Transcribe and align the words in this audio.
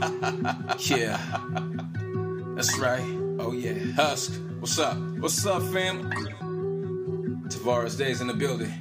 yeah. 0.00 1.18
That's 2.56 2.78
right. 2.78 3.04
Oh 3.38 3.52
yeah. 3.52 3.74
Husk. 3.96 4.40
What's 4.60 4.78
up? 4.78 4.96
What's 5.18 5.44
up, 5.46 5.62
fam? 5.72 6.10
Tavares 7.48 7.98
Days 7.98 8.20
in 8.20 8.26
the 8.26 8.34
building. 8.34 8.72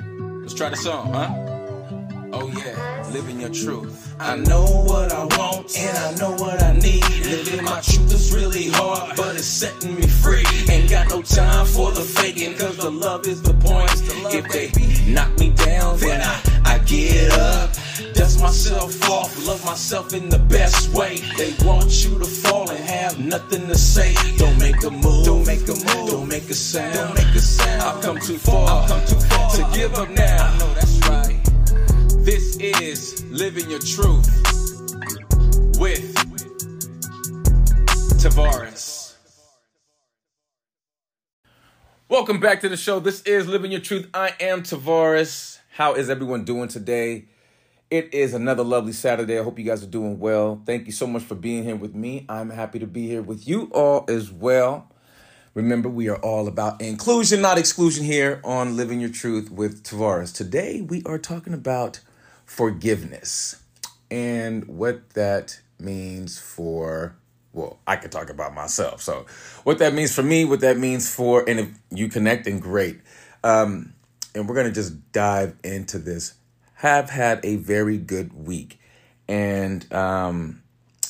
Let's 0.42 0.54
try 0.54 0.70
the 0.70 0.78
song, 0.78 1.14
huh? 1.14 1.50
Oh 2.32 2.48
yeah, 2.48 3.10
living 3.12 3.40
your 3.42 3.50
truth. 3.50 4.16
I 4.20 4.36
know 4.36 4.64
what 4.64 5.12
I 5.12 5.26
want 5.38 5.78
and 5.78 5.98
I 5.98 6.16
know 6.16 6.32
what 6.36 6.62
I 6.62 6.74
need. 6.74 7.04
Living 7.26 7.66
my 7.66 7.82
truth 7.82 8.14
is 8.14 8.34
really 8.34 8.70
hard, 8.70 9.18
but 9.18 9.36
it's 9.36 9.46
setting 9.46 9.96
me 9.96 10.08
free. 10.08 10.46
Ain't 10.70 10.90
got 10.90 11.10
no 11.10 11.22
time 11.22 11.66
for 11.66 11.92
the 11.92 12.02
faking, 12.02 12.56
cause 12.58 12.78
the 12.78 12.92
love 12.92 13.26
is 13.26 13.42
the 13.42 13.54
point. 13.56 13.90
If 14.34 14.48
they 14.50 15.12
knock 15.12 15.38
me 15.40 15.50
down, 15.52 15.98
then 15.98 16.22
I, 16.22 16.59
I 16.70 16.78
get 16.86 17.32
up. 17.34 17.72
Dust 18.14 18.40
myself 18.40 19.10
off, 19.10 19.48
love 19.48 19.66
myself 19.66 20.14
in 20.14 20.30
the 20.30 20.38
best 20.38 20.94
way. 20.94 21.18
They 21.36 21.56
want 21.66 22.06
you 22.06 22.20
to 22.20 22.26
fall 22.26 22.70
and 22.70 22.80
have 22.86 23.18
nothing 23.18 23.66
to 23.68 23.76
say. 23.76 24.14
Don't 24.38 24.60
make 24.60 24.84
a 24.84 24.92
move, 24.92 25.26
don't 25.26 25.48
make 25.48 25.68
a 25.68 25.74
move, 25.74 26.12
don't 26.12 26.28
make 26.28 26.48
a 26.48 26.54
sound, 26.54 26.94
don't 26.94 27.16
make 27.16 27.36
a 27.36 27.40
sound. 27.40 27.82
I've 27.82 28.04
come 28.04 28.20
too 28.20 28.38
far, 28.38 28.84
I've 28.84 28.88
come 28.88 29.06
too 29.08 29.20
far 29.30 29.50
to 29.50 29.70
give 29.74 29.96
up 29.96 30.10
now. 30.12 30.46
I 30.46 30.58
know 30.60 30.74
that's 30.76 31.00
right. 31.10 31.40
This 32.24 32.58
is 32.58 33.26
Living 33.32 33.68
Your 33.72 33.80
Truth 33.80 34.30
with 35.80 36.14
Tavares. 38.22 39.16
Welcome 42.08 42.40
back 42.40 42.62
to 42.62 42.70
the 42.70 42.78
show. 42.78 43.00
This 43.00 43.24
is 43.24 43.48
Living 43.48 43.72
Your 43.72 43.82
Truth. 43.82 44.08
I 44.14 44.34
am 44.40 44.62
Tavares. 44.62 45.59
How 45.80 45.94
is 45.94 46.10
everyone 46.10 46.44
doing 46.44 46.68
today? 46.68 47.24
It 47.90 48.14
is 48.14 48.34
another 48.34 48.66
lovely 48.66 48.92
Saturday. 48.92 49.40
I 49.40 49.44
hope 49.44 49.58
you 49.58 49.64
guys 49.64 49.82
are 49.82 49.88
doing 49.88 50.20
well. 50.20 50.62
Thank 50.66 50.88
you 50.88 50.92
so 50.92 51.08
much 51.08 51.24
for 51.24 51.36
being 51.36 51.64
here 51.64 51.78
with 51.78 51.96
me. 51.96 52.26
I'm 52.28 52.50
happy 52.50 52.80
to 52.80 52.86
be 52.86 53.08
here 53.08 53.22
with 53.22 53.48
you 53.48 53.72
all 53.74 54.04
as 54.10 54.30
well. 54.30 54.92
Remember, 55.54 55.88
we 55.88 56.10
are 56.10 56.18
all 56.18 56.50
about 56.50 56.82
inclusion, 56.82 57.40
not 57.40 57.58
exclusion 57.58 58.04
here 58.04 58.42
on 58.44 58.76
Living 58.76 59.00
Your 59.00 59.10
Truth 59.10 59.52
with 59.52 59.86
Tavares. 59.86 60.36
Today, 60.36 60.82
we 60.82 61.02
are 61.06 61.18
talking 61.18 61.54
about 61.54 62.02
forgiveness 62.44 63.64
and 64.12 64.68
what 64.68 65.12
that 65.12 65.62
means 65.80 66.38
for 66.38 67.16
well 67.54 67.80
i 67.88 67.96
could 67.96 68.12
talk 68.12 68.30
about 68.30 68.54
myself 68.54 69.02
so 69.02 69.26
what 69.64 69.80
that 69.80 69.94
means 69.94 70.14
for 70.14 70.22
me 70.24 70.44
what 70.44 70.60
that 70.60 70.78
means 70.78 71.10
for 71.12 71.50
and 71.50 71.60
if 71.60 71.70
you 71.90 72.10
connecting 72.10 72.60
great 72.60 73.00
um 73.46 73.94
and 74.36 74.48
we're 74.48 74.56
gonna 74.56 74.72
just 74.72 75.12
dive 75.12 75.56
into 75.64 76.00
this. 76.00 76.34
Have 76.76 77.10
had 77.10 77.40
a 77.44 77.58
very 77.58 77.98
good 77.98 78.34
week. 78.34 78.80
And 79.28 79.92
um 79.94 80.62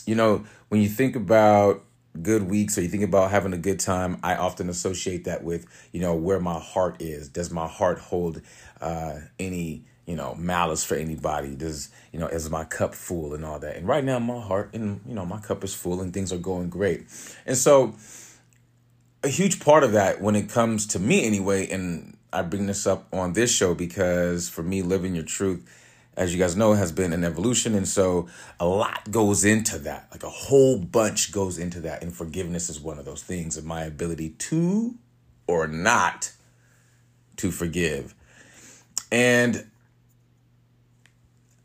you 0.06 0.16
know 0.16 0.45
when 0.70 0.81
you 0.81 0.89
think 0.89 1.16
about 1.16 1.84
good 2.22 2.44
weeks 2.50 2.78
or 2.78 2.81
you 2.81 2.89
think 2.89 3.03
about 3.03 3.30
having 3.30 3.53
a 3.53 3.58
good 3.58 3.80
time 3.80 4.17
i 4.23 4.36
often 4.36 4.67
associate 4.67 5.26
that 5.26 5.44
with 5.44 5.67
you 5.94 6.02
know 6.02 6.16
where 6.16 6.39
my 6.39 6.59
heart 6.59 7.02
is. 7.02 7.30
Does 7.30 7.52
my 7.52 7.67
heart 7.67 8.00
hold 8.00 8.42
uh 8.81 9.20
any 9.38 9.83
you 10.06 10.16
know 10.16 10.33
malice 10.36 10.83
for 10.83 10.95
anybody? 10.95 11.56
Does 11.56 11.89
you 12.11 12.20
know 12.20 12.28
is 12.28 12.50
my 12.50 12.64
cup 12.64 12.95
full 12.95 13.33
and 13.36 13.45
all 13.45 13.59
that? 13.59 13.76
And 13.76 13.88
right 13.88 14.04
now 14.04 14.17
my 14.20 14.42
heart 14.42 14.72
and 14.73 15.02
you 15.06 15.14
know 15.14 15.26
my 15.26 15.39
cup 15.39 15.64
is 15.64 15.73
full 15.76 16.02
and 16.02 16.14
things 16.14 16.33
are 16.33 16.38
going 16.38 16.70
great. 16.70 17.06
And 17.45 17.56
so 17.56 17.95
a 19.23 19.28
huge 19.28 19.59
part 19.59 19.83
of 19.83 19.92
that 19.92 20.22
when 20.22 20.36
it 20.36 20.50
comes 20.50 20.88
to 20.88 21.00
me 21.00 21.26
anyway 21.26 21.70
and 21.70 22.17
i 22.31 22.41
bring 22.41 22.67
this 22.67 22.85
up 22.88 23.08
on 23.13 23.33
this 23.33 23.52
show 23.52 23.73
because 23.73 24.49
for 24.49 24.63
me 24.63 24.81
living 24.81 25.16
your 25.16 25.23
truth 25.23 25.67
as 26.17 26.33
you 26.33 26.39
guys 26.39 26.55
know 26.55 26.73
has 26.73 26.91
been 26.91 27.13
an 27.13 27.23
evolution 27.23 27.75
and 27.75 27.88
so 27.88 28.27
a 28.59 28.66
lot 28.66 29.09
goes 29.11 29.45
into 29.45 29.77
that 29.80 30.08
like 30.11 30.23
a 30.23 30.30
whole 30.30 30.77
bunch 30.77 31.31
goes 31.31 31.58
into 31.58 31.80
that 31.80 32.02
and 32.02 32.13
forgiveness 32.13 32.69
is 32.69 32.80
one 32.80 32.99
of 32.99 33.05
those 33.05 33.23
things 33.23 33.58
of 33.58 33.66
my 33.66 33.83
ability 33.83 34.30
to 34.31 34.95
or 35.47 35.67
not 35.67 36.31
to 37.38 37.52
forgive 37.52 38.14
and 39.11 39.65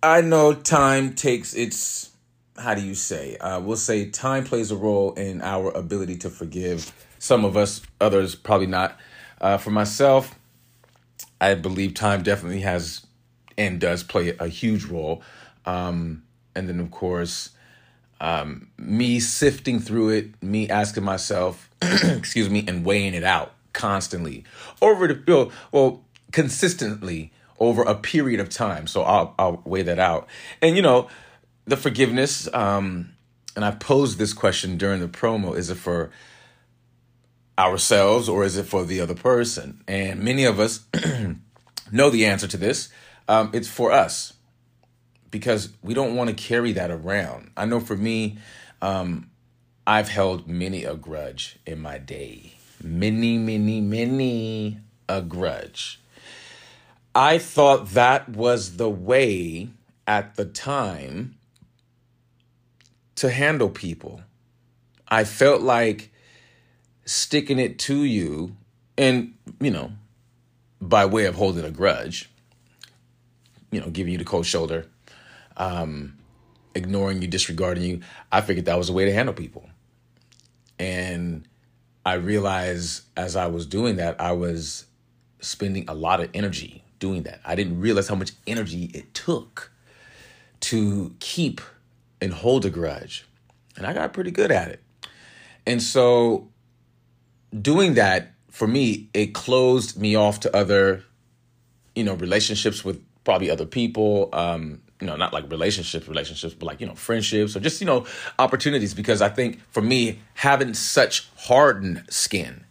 I 0.05 0.21
know 0.21 0.53
time 0.53 1.15
takes 1.15 1.55
its, 1.55 2.11
how 2.59 2.75
do 2.75 2.83
you 2.83 2.95
say? 2.95 3.39
Uh, 3.39 3.61
we'll 3.61 3.79
say 3.79 4.11
time 4.11 4.45
plays 4.45 4.71
a 4.71 4.77
role 4.77 5.15
in 5.15 5.41
our 5.41 5.71
ability 5.71 6.17
to 6.19 6.31
forgive. 6.31 6.93
Some 7.19 7.47
of 7.47 7.57
us, 7.57 7.81
others 8.03 8.35
probably 8.35 8.67
not. 8.67 8.99
Uh, 9.41 9.57
for 9.57 9.71
myself, 9.71 10.39
I 11.41 11.55
believe 11.55 11.95
time 11.95 12.23
definitely 12.23 12.61
has 12.61 13.07
and 13.57 13.81
does 13.81 14.03
play 14.03 14.37
a 14.39 14.49
huge 14.49 14.85
role. 14.85 15.23
Um, 15.67 16.25
and 16.55 16.69
then, 16.69 16.81
of 16.81 16.91
course, 16.91 17.51
um, 18.21 18.69
me 18.79 19.21
sifting 19.21 19.81
through 19.81 20.11
it, 20.11 20.43
me 20.43 20.69
asking 20.69 21.05
myself, 21.05 21.69
excuse 21.83 22.49
me, 22.49 22.65
and 22.67 22.85
weighing 22.85 23.15
it 23.15 23.25
out 23.25 23.53
constantly 23.73 24.45
over 24.81 25.09
the, 25.09 25.51
well, 25.73 26.05
consistently 26.33 27.33
over 27.59 27.83
a 27.83 27.95
period 27.95 28.41
of 28.41 28.49
time. 28.49 28.87
So 28.87 29.03
I'll 29.03 29.35
I'll 29.39 29.63
weigh 29.65 29.83
that 29.83 29.99
out. 29.99 30.29
And 30.61 30.77
you 30.77 30.83
know, 30.83 31.09
the 31.65 31.77
forgiveness. 31.77 32.49
Um, 32.53 33.11
and 33.57 33.65
I 33.65 33.71
posed 33.71 34.19
this 34.19 34.33
question 34.33 34.77
during 34.77 35.01
the 35.01 35.09
promo: 35.09 35.57
Is 35.57 35.71
it 35.71 35.77
for 35.77 36.11
ourselves 37.59 38.29
or 38.29 38.45
is 38.45 38.57
it 38.57 38.67
for 38.67 38.85
the 38.85 39.01
other 39.01 39.15
person? 39.15 39.83
And 39.87 40.21
many 40.21 40.45
of 40.45 40.59
us 40.61 40.85
know 41.93 42.11
the 42.11 42.27
answer 42.27 42.49
to 42.49 42.57
this. 42.57 42.89
Um, 43.29 43.51
it's 43.53 43.69
for 43.69 43.93
us 43.93 44.35
because 45.31 45.71
we 45.83 45.95
don't 45.95 46.15
want 46.15 46.31
to 46.31 46.37
carry 46.37 46.73
that 46.73 46.91
around. 46.91 47.51
I 47.57 47.65
know 47.65 47.81
for 47.81 47.97
me, 47.97 48.39
um, 48.83 49.31
I've 49.87 50.09
held 50.09 50.49
many 50.49 50.85
a 50.85 50.95
grudge 50.95 51.59
in 51.67 51.81
my 51.81 51.99
day. 51.99 52.55
Many, 52.83 53.39
many, 53.39 53.81
many 53.81 54.79
a 55.09 55.23
grudge. 55.23 56.01
I 57.15 57.39
thought 57.39 57.91
that 57.91 58.29
was 58.29 58.77
the 58.77 58.89
way 58.89 59.69
at 60.07 60.37
the 60.37 60.45
time 60.45 61.37
to 63.17 63.31
handle 63.31 63.69
people. 63.69 64.23
I 65.09 65.25
felt 65.25 65.63
like 65.63 66.13
sticking 67.05 67.59
it 67.59 67.79
to 67.81 68.05
you 68.05 68.57
and, 68.97 69.35
you 69.61 69.71
know, 69.71 69.93
by 70.81 71.07
way 71.07 71.27
of 71.27 71.35
holding 71.35 71.65
a 71.65 71.71
grudge, 71.71 72.31
you 73.71 73.81
know, 73.81 73.89
giving 73.91 74.13
you 74.13 74.19
the 74.19 74.25
cold 74.25 74.47
shoulder, 74.47 74.87
um, 75.57 76.17
ignoring 76.75 77.23
you, 77.23 77.29
disregarding 77.29 77.85
you. 77.85 78.01
I 78.31 78.41
figured 78.41 78.67
that 78.67 78.79
was 78.79 78.89
a 78.89 78.93
way 78.93 79.05
to 79.05 79.13
handle 79.13 79.35
people. 79.35 79.69
And 80.79 81.47
I 82.05 82.15
realized 82.15 83.03
as 83.17 83.37
I 83.37 83.47
was 83.47 83.67
doing 83.67 83.97
that, 83.97 84.21
I 84.21 84.33
was 84.33 84.87
spending 85.41 85.89
a 85.89 85.95
lot 85.95 86.21
of 86.21 86.31
energy 86.35 86.85
doing 86.99 87.23
that. 87.25 87.41
I 87.45 87.55
didn't 87.55 87.81
realize 87.81 88.09
how 88.09 88.15
much 88.15 88.33
energy 88.47 88.91
it 88.95 89.13
took 89.15 89.73
to 90.61 91.15
keep 91.21 91.61
and 92.21 92.33
hold 92.33 92.65
a 92.65 92.71
grudge. 92.71 93.27
And 93.77 93.87
I 93.87 93.93
got 93.93 94.13
pretty 94.13 94.31
good 94.31 94.51
at 94.51 94.69
it. 94.69 94.81
And 95.67 95.83
so 95.83 96.49
doing 97.61 97.95
that 97.95 98.33
for 98.51 98.67
me, 98.67 99.09
it 99.15 99.35
closed 99.35 99.99
me 100.01 100.15
off 100.15 100.41
to 100.41 100.57
other, 100.57 101.03
you 101.95 102.05
know, 102.05 102.15
relationships 102.15 102.85
with 102.85 103.03
probably 103.25 103.51
other 103.51 103.67
people. 103.67 104.29
Um, 104.33 104.81
you 105.01 105.09
know, 105.09 105.17
not 105.17 105.33
like 105.33 105.51
relationships, 105.51 106.09
relationships, 106.09 106.55
but 106.55 106.67
like, 106.67 106.81
you 106.81 106.87
know, 106.87 106.95
friendships 106.95 107.57
or 107.57 107.61
just, 107.61 107.81
you 107.81 107.87
know, 107.87 108.07
opportunities. 108.39 108.95
Because 108.95 109.21
I 109.21 109.29
think 109.29 109.61
for 109.71 109.83
me, 109.83 110.21
having 110.35 110.73
such 110.73 111.29
hardened 111.37 112.05
skin 112.09 112.65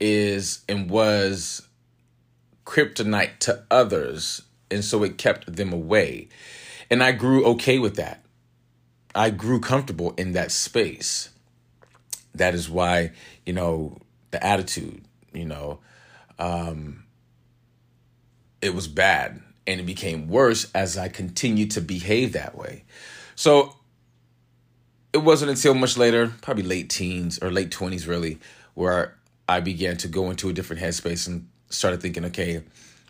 is 0.00 0.60
and 0.68 0.88
was 0.88 1.66
kryptonite 2.64 3.38
to 3.40 3.64
others, 3.70 4.42
and 4.70 4.84
so 4.84 5.02
it 5.02 5.18
kept 5.18 5.56
them 5.56 5.72
away. 5.72 6.28
And 6.90 7.02
I 7.02 7.12
grew 7.12 7.44
okay 7.46 7.78
with 7.78 7.96
that. 7.96 8.22
I 9.14 9.30
grew 9.30 9.60
comfortable 9.60 10.14
in 10.16 10.32
that 10.32 10.52
space. 10.52 11.30
That 12.34 12.54
is 12.54 12.68
why, 12.68 13.12
you 13.44 13.52
know, 13.52 13.98
the 14.30 14.44
attitude, 14.44 15.02
you 15.32 15.44
know, 15.44 15.80
um, 16.38 17.04
it 18.60 18.74
was 18.74 18.88
bad 18.88 19.42
and 19.66 19.80
it 19.80 19.86
became 19.86 20.28
worse 20.28 20.70
as 20.74 20.96
I 20.96 21.08
continued 21.08 21.70
to 21.72 21.80
behave 21.80 22.32
that 22.32 22.56
way. 22.56 22.84
So 23.34 23.76
it 25.12 25.18
wasn't 25.18 25.50
until 25.50 25.74
much 25.74 25.96
later, 25.96 26.32
probably 26.42 26.64
late 26.64 26.90
teens 26.90 27.38
or 27.40 27.50
late 27.50 27.70
20s, 27.70 28.06
really, 28.06 28.38
where 28.74 29.16
I 29.48 29.60
began 29.60 29.96
to 29.98 30.08
go 30.08 30.30
into 30.30 30.48
a 30.48 30.52
different 30.52 30.82
headspace 30.82 31.26
and 31.26 31.48
started 31.70 32.00
thinking, 32.00 32.24
okay, 32.26 32.62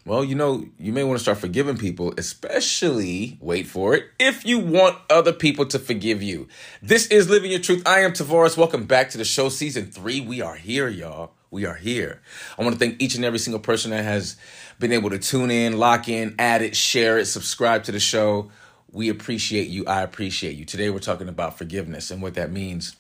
well, 0.09 0.25
you 0.25 0.35
know, 0.35 0.67
you 0.79 0.91
may 0.91 1.05
want 1.05 1.19
to 1.19 1.23
start 1.23 1.37
forgiving 1.37 1.77
people, 1.77 2.15
especially, 2.17 3.37
wait 3.43 3.67
for 3.67 3.95
it, 3.95 4.07
if 4.19 4.43
you 4.47 4.59
want 4.59 4.97
other 5.11 5.35
people 5.35 5.67
to 5.67 5.79
forgive 5.79 6.23
you. 6.23 6.49
This 6.81 7.09
is 7.09 7.29
Living 7.29 7.51
Your 7.51 7.61
Truth. 7.61 7.83
I 7.87 8.01
am 8.01 8.13
Tavares. 8.13 8.57
Welcome 8.57 8.87
back 8.87 9.11
to 9.11 9.19
the 9.19 9.25
show, 9.27 9.51
season 9.51 9.91
three. 9.91 10.23
We 10.23 10.41
are 10.41 10.55
here, 10.55 10.89
y'all. 10.89 11.33
We 11.51 11.67
are 11.67 11.75
here. 11.75 12.23
I 12.59 12.63
want 12.63 12.73
to 12.73 12.79
thank 12.79 13.03
each 13.03 13.17
and 13.17 13.25
every 13.25 13.39
single 13.39 13.61
person 13.61 13.91
that 13.91 14.03
has 14.03 14.39
been 14.79 14.93
able 14.93 15.11
to 15.11 15.19
tune 15.19 15.51
in, 15.51 15.77
lock 15.77 16.09
in, 16.09 16.35
add 16.39 16.63
it, 16.63 16.75
share 16.75 17.19
it, 17.19 17.27
subscribe 17.27 17.85
to 17.85 17.93
the 17.93 18.01
show. 18.01 18.51
we 18.91 19.11
appreciate 19.11 19.69
you. 19.69 19.85
I 19.87 20.01
appreciate 20.01 20.57
you. 20.57 20.65
Today 20.65 20.89
we're 20.89 21.01
talking 21.01 21.29
about 21.29 21.59
forgiveness 21.59 22.11
and 22.11 22.23
what 22.23 22.33
that 22.33 22.51
means 22.51 22.97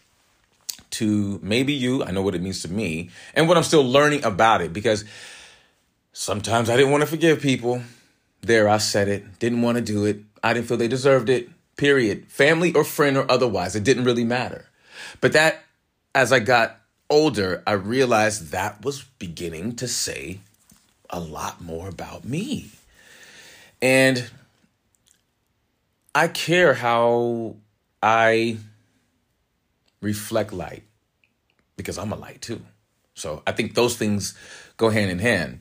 to 0.91 1.41
maybe 1.43 1.73
you. 1.73 2.05
I 2.05 2.11
know 2.11 2.21
what 2.21 2.35
it 2.35 2.43
means 2.43 2.61
to 2.63 2.69
me 2.69 3.09
and 3.35 3.49
what 3.49 3.57
I'm 3.57 3.63
still 3.63 3.85
learning 3.85 4.25
about 4.25 4.61
it 4.61 4.75
because 4.75 5.07
sometimes 6.19 6.69
I 6.69 6.76
didn't 6.76 6.91
want 6.91 7.03
to 7.03 7.06
forgive 7.06 7.41
people. 7.41 7.81
There, 8.41 8.69
I 8.69 8.79
said 8.79 9.06
it. 9.09 9.38
Didn't 9.38 9.62
want 9.62 9.76
to 9.76 9.82
do 9.82 10.05
it. 10.05 10.19
I 10.43 10.53
didn't 10.53 10.67
feel 10.67 10.76
they 10.76 10.88
deserved 10.88 11.29
it. 11.29 11.49
Period. 11.76 12.26
Family 12.26 12.75
or 12.75 12.82
friend 12.82 13.17
or 13.17 13.31
otherwise, 13.31 13.76
it 13.76 13.85
didn't 13.85 14.05
really 14.05 14.25
matter. 14.25 14.67
But 15.20 15.32
that, 15.35 15.62
as 16.17 16.32
I 16.32 16.41
got 16.41 16.81
older, 17.09 17.62
I 17.67 17.73
realized 17.73 18.50
that 18.50 18.85
was 18.85 19.05
beginning 19.20 19.76
to 19.76 19.87
say 19.87 20.41
a 21.09 21.20
lot 21.20 21.62
more 21.62 21.88
about 21.88 22.25
me. 22.25 22.71
And 23.81 24.29
I 26.17 26.26
care 26.26 26.75
how 26.75 27.55
I 28.03 28.59
reflect 30.00 30.53
light 30.53 30.82
because 31.76 31.97
I'm 31.97 32.12
a 32.12 32.17
light 32.17 32.43
too. 32.43 32.61
So 33.14 33.43
I 33.47 33.53
think 33.53 33.75
those 33.75 33.97
things 33.97 34.37
go 34.76 34.91
hand 34.91 35.11
in 35.11 35.19
hand, 35.19 35.61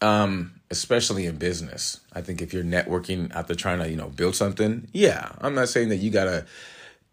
um, 0.00 0.60
especially 0.70 1.26
in 1.26 1.36
business. 1.36 2.00
I 2.12 2.20
think 2.20 2.42
if 2.42 2.52
you're 2.52 2.64
networking 2.64 3.34
after 3.34 3.54
trying 3.54 3.78
to, 3.78 3.88
you 3.88 3.96
know, 3.96 4.08
build 4.08 4.34
something, 4.34 4.88
yeah, 4.92 5.32
I'm 5.40 5.54
not 5.54 5.68
saying 5.68 5.88
that 5.90 5.96
you 5.96 6.10
gotta, 6.10 6.46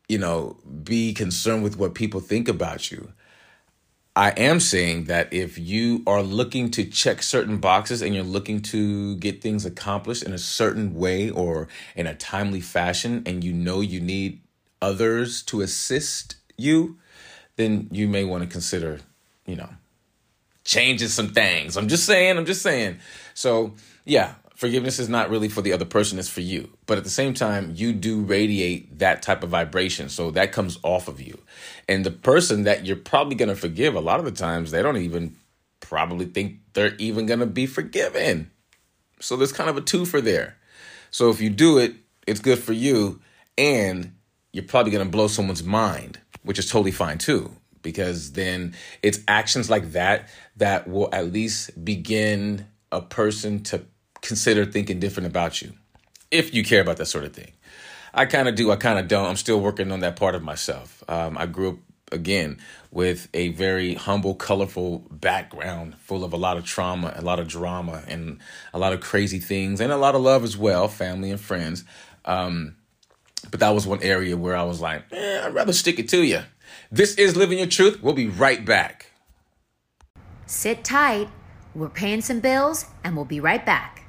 you 0.07 0.17
know, 0.17 0.57
be 0.83 1.13
concerned 1.13 1.63
with 1.63 1.77
what 1.77 1.93
people 1.93 2.19
think 2.19 2.47
about 2.47 2.91
you. 2.91 3.13
I 4.15 4.29
am 4.31 4.59
saying 4.59 5.05
that 5.05 5.33
if 5.33 5.57
you 5.57 6.03
are 6.05 6.21
looking 6.21 6.69
to 6.71 6.85
check 6.85 7.23
certain 7.23 7.57
boxes 7.57 8.03
and 8.03 8.13
you're 8.13 8.23
looking 8.23 8.61
to 8.63 9.15
get 9.15 9.41
things 9.41 9.65
accomplished 9.65 10.21
in 10.21 10.33
a 10.33 10.37
certain 10.37 10.93
way 10.93 11.31
or 11.31 11.67
in 11.95 12.05
a 12.05 12.13
timely 12.13 12.61
fashion, 12.61 13.23
and 13.25 13.43
you 13.43 13.53
know 13.53 13.81
you 13.81 13.99
need 13.99 14.41
others 14.83 15.41
to 15.43 15.61
assist 15.61 16.35
you, 16.57 16.99
then 17.55 17.87
you 17.91 18.07
may 18.07 18.23
want 18.23 18.43
to 18.43 18.49
consider, 18.49 18.99
you 19.47 19.55
know, 19.55 19.69
changing 20.63 21.09
some 21.09 21.29
things. 21.29 21.77
I'm 21.77 21.87
just 21.87 22.05
saying, 22.05 22.37
I'm 22.37 22.45
just 22.45 22.61
saying. 22.61 22.99
So, 23.33 23.73
yeah, 24.05 24.35
forgiveness 24.55 24.99
is 24.99 25.09
not 25.09 25.29
really 25.29 25.49
for 25.49 25.61
the 25.61 25.73
other 25.73 25.85
person, 25.85 26.19
it's 26.19 26.29
for 26.29 26.41
you. 26.41 26.69
But 26.85 26.97
at 26.97 27.03
the 27.03 27.09
same 27.09 27.33
time, 27.33 27.73
you 27.75 27.93
do 27.93 28.21
radiate 28.21 28.99
that 28.99 29.21
type 29.21 29.43
of 29.43 29.49
vibration. 29.49 30.09
So 30.09 30.31
that 30.31 30.51
comes 30.51 30.77
off 30.83 31.07
of 31.07 31.21
you. 31.21 31.39
And 31.87 32.05
the 32.05 32.11
person 32.11 32.63
that 32.63 32.85
you're 32.85 32.95
probably 32.95 33.35
going 33.35 33.49
to 33.49 33.55
forgive, 33.55 33.95
a 33.95 33.99
lot 33.99 34.19
of 34.19 34.25
the 34.25 34.31
times, 34.31 34.71
they 34.71 34.81
don't 34.81 34.97
even 34.97 35.35
probably 35.79 36.25
think 36.25 36.59
they're 36.73 36.95
even 36.95 37.25
going 37.25 37.39
to 37.39 37.45
be 37.45 37.65
forgiven. 37.65 38.51
So 39.19 39.35
there's 39.35 39.53
kind 39.53 39.69
of 39.69 39.77
a 39.77 39.81
two 39.81 40.05
for 40.05 40.21
there. 40.21 40.57
So 41.11 41.29
if 41.29 41.41
you 41.41 41.49
do 41.49 41.77
it, 41.77 41.95
it's 42.25 42.39
good 42.39 42.59
for 42.59 42.73
you. 42.73 43.21
And 43.57 44.15
you're 44.51 44.63
probably 44.63 44.91
going 44.91 45.05
to 45.05 45.11
blow 45.11 45.27
someone's 45.27 45.63
mind 45.63 46.19
which 46.43 46.59
is 46.59 46.69
totally 46.69 46.91
fine 46.91 47.17
too, 47.17 47.55
because 47.83 48.31
then 48.31 48.73
it's 49.01 49.19
actions 49.27 49.69
like 49.69 49.91
that 49.91 50.29
that 50.57 50.87
will 50.87 51.09
at 51.13 51.31
least 51.31 51.83
begin 51.83 52.65
a 52.91 53.01
person 53.01 53.61
to 53.63 53.85
consider 54.21 54.65
thinking 54.65 54.99
different 54.99 55.27
about 55.27 55.61
you, 55.61 55.73
if 56.31 56.53
you 56.53 56.63
care 56.63 56.81
about 56.81 56.97
that 56.97 57.05
sort 57.05 57.25
of 57.25 57.33
thing. 57.33 57.51
I 58.13 58.25
kind 58.25 58.47
of 58.47 58.55
do, 58.55 58.71
I 58.71 58.75
kind 58.75 58.99
of 58.99 59.07
don't. 59.07 59.27
I'm 59.27 59.35
still 59.35 59.59
working 59.59 59.91
on 59.91 59.99
that 60.01 60.15
part 60.15 60.35
of 60.35 60.43
myself. 60.43 61.03
Um, 61.07 61.37
I 61.37 61.45
grew 61.47 61.69
up 61.71 61.77
again 62.11 62.59
with 62.91 63.27
a 63.33 63.49
very 63.49 63.95
humble, 63.95 64.35
colorful 64.35 64.99
background 65.09 65.95
full 65.97 66.23
of 66.23 66.31
a 66.31 66.37
lot 66.37 66.57
of 66.57 66.63
trauma, 66.63 67.11
a 67.15 67.21
lot 67.21 67.39
of 67.39 67.47
drama, 67.47 68.03
and 68.07 68.39
a 68.73 68.79
lot 68.79 68.93
of 68.93 69.01
crazy 69.01 69.39
things, 69.39 69.81
and 69.81 69.91
a 69.91 69.97
lot 69.97 70.13
of 70.13 70.21
love 70.21 70.43
as 70.43 70.55
well, 70.55 70.87
family 70.87 71.31
and 71.31 71.41
friends. 71.41 71.83
Um, 72.23 72.75
but 73.49 73.59
that 73.59 73.71
was 73.71 73.85
one 73.85 74.01
area 74.03 74.37
where 74.37 74.55
I 74.55 74.63
was 74.63 74.79
like, 74.79 75.05
eh, 75.11 75.41
I'd 75.43 75.53
rather 75.53 75.73
stick 75.73 75.99
it 75.99 76.07
to 76.09 76.23
you. 76.23 76.41
This 76.93 77.15
is 77.15 77.35
Living 77.35 77.57
Your 77.57 77.65
Truth. 77.65 78.03
We'll 78.03 78.13
be 78.13 78.27
right 78.27 78.63
back. 78.63 79.07
Sit 80.45 80.83
tight. 80.83 81.27
We're 81.73 81.89
paying 81.89 82.21
some 82.21 82.39
bills 82.39 82.85
and 83.03 83.15
we'll 83.15 83.25
be 83.25 83.39
right 83.39 83.65
back. 83.65 84.05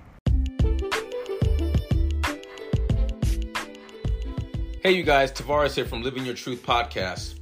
Hey, 4.82 4.92
you 4.92 5.02
guys, 5.02 5.32
Tavares 5.32 5.75
here 5.75 5.86
from 5.86 6.02
Living 6.02 6.26
Your 6.26 6.34
Truth 6.34 6.62
podcast. 6.62 7.40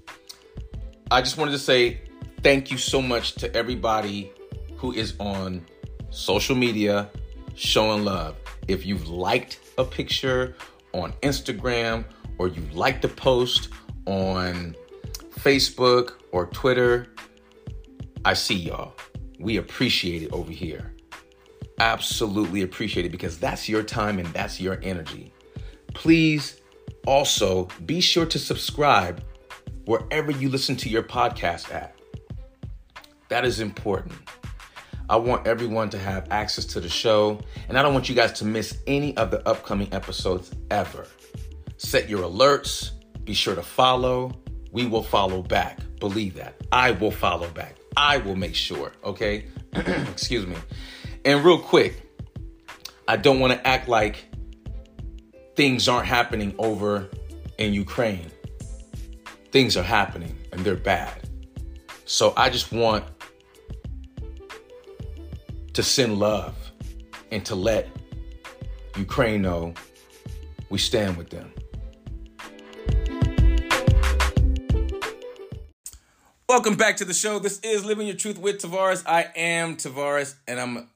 I 1.11 1.21
just 1.23 1.37
wanted 1.37 1.51
to 1.51 1.59
say 1.59 2.03
thank 2.45 2.71
you 2.71 2.79
so 2.79 3.03
much 3.03 3.35
to 3.35 3.53
everybody 3.53 4.31
who 4.77 4.93
is 4.93 5.15
on 5.19 5.67
social 6.11 6.55
media 6.55 7.11
showing 7.57 8.05
love. 8.05 8.37
If 8.69 8.87
you've 8.87 9.09
liked 9.09 9.59
a 9.77 9.85
picture 9.85 10.55
on 10.93 11.13
Instagram 11.15 12.05
or 12.39 12.47
you 12.47 12.63
liked 12.73 13.05
a 13.05 13.09
post 13.09 13.71
on 14.07 14.77
Facebook 15.43 16.13
or 16.31 16.47
Twitter, 16.47 17.09
I 18.25 18.35
see 18.35 18.55
y'all. 18.55 18.95
We 19.41 19.57
appreciate 19.57 20.23
it 20.23 20.33
over 20.33 20.53
here. 20.53 20.95
Absolutely 21.81 22.63
appreciate 22.63 23.07
it 23.07 23.11
because 23.11 23.39
that's 23.39 23.69
your 23.69 23.83
time 23.83 24.21
and 24.21 24.29
that's 24.29 24.61
your 24.61 24.79
energy. 24.85 25.33
Please 25.95 26.61
also 27.07 27.67
be 27.87 28.01
sure 28.01 28.25
to 28.27 28.39
subscribe 28.39 29.25
wherever 29.87 30.31
you 30.31 30.49
listen 30.49 30.77
to 30.77 30.89
your 30.89 31.03
podcast 31.03 31.75
at. 31.75 31.97
That 33.29 33.45
is 33.45 33.59
important. 33.59 34.15
I 35.11 35.17
want 35.17 35.47
everyone 35.49 35.91
to 35.91 35.99
have 35.99 36.29
access 36.31 36.65
to 36.67 36.81
the 36.81 36.89
show, 36.89 37.41
and 37.69 37.77
I 37.77 37.83
don't 37.83 37.93
want 37.93 38.09
you 38.09 38.15
guys 38.15 38.33
to 38.35 38.45
miss 38.45 38.79
any 38.87 39.17
of 39.17 39.33
the 39.33 39.47
upcoming 39.49 39.93
episodes 39.93 40.53
ever. 40.71 41.07
Set 41.79 42.09
your 42.09 42.23
alerts, 42.23 42.93
be 43.25 43.35
sure 43.35 43.57
to 43.57 43.63
follow. 43.63 44.42
We 44.73 44.87
will 44.87 45.03
follow 45.03 45.43
back. 45.43 45.79
Believe 46.01 46.35
that. 46.35 46.55
I 46.73 46.91
will 46.91 47.11
follow 47.11 47.49
back. 47.49 47.77
I 47.97 48.17
will 48.17 48.37
make 48.37 48.55
sure, 48.55 48.93
okay? 49.05 49.45
Excuse 49.75 50.47
me. 50.47 50.57
And 51.25 51.45
real 51.45 51.59
quick, 51.59 52.11
I 53.07 53.17
don't 53.17 53.39
want 53.39 53.53
to 53.53 53.67
act 53.67 53.89
like 53.89 54.25
things 55.55 55.89
aren't 55.89 56.07
happening 56.07 56.55
over 56.59 57.09
in 57.59 57.75
Ukraine. 57.75 58.31
Things 59.51 59.77
are 59.77 59.83
happening 59.83 60.37
and 60.53 60.65
they're 60.65 60.75
bad. 60.75 61.29
So 62.07 62.33
I 62.37 62.49
just 62.49 62.73
want 62.73 63.05
to 65.75 65.83
send 65.83 66.19
love 66.19 66.57
and 67.31 67.45
to 67.47 67.55
let 67.55 67.89
Ukraine 68.97 69.43
know 69.43 69.75
we 70.71 70.79
stand 70.79 71.17
with 71.17 71.31
them. 71.31 71.53
Welcome 76.53 76.75
back 76.75 76.99
to 76.99 77.07
the 77.07 77.15
show. 77.15 77.39
This 77.39 77.61
is 77.61 77.83
Living 77.83 78.07
Your 78.07 78.15
Truth 78.15 78.37
with 78.37 78.61
Tavares. 78.61 79.03
I 79.07 79.31
am 79.35 79.75
Tavares, 79.79 80.35
and 80.47 80.61
I'm 80.61 80.87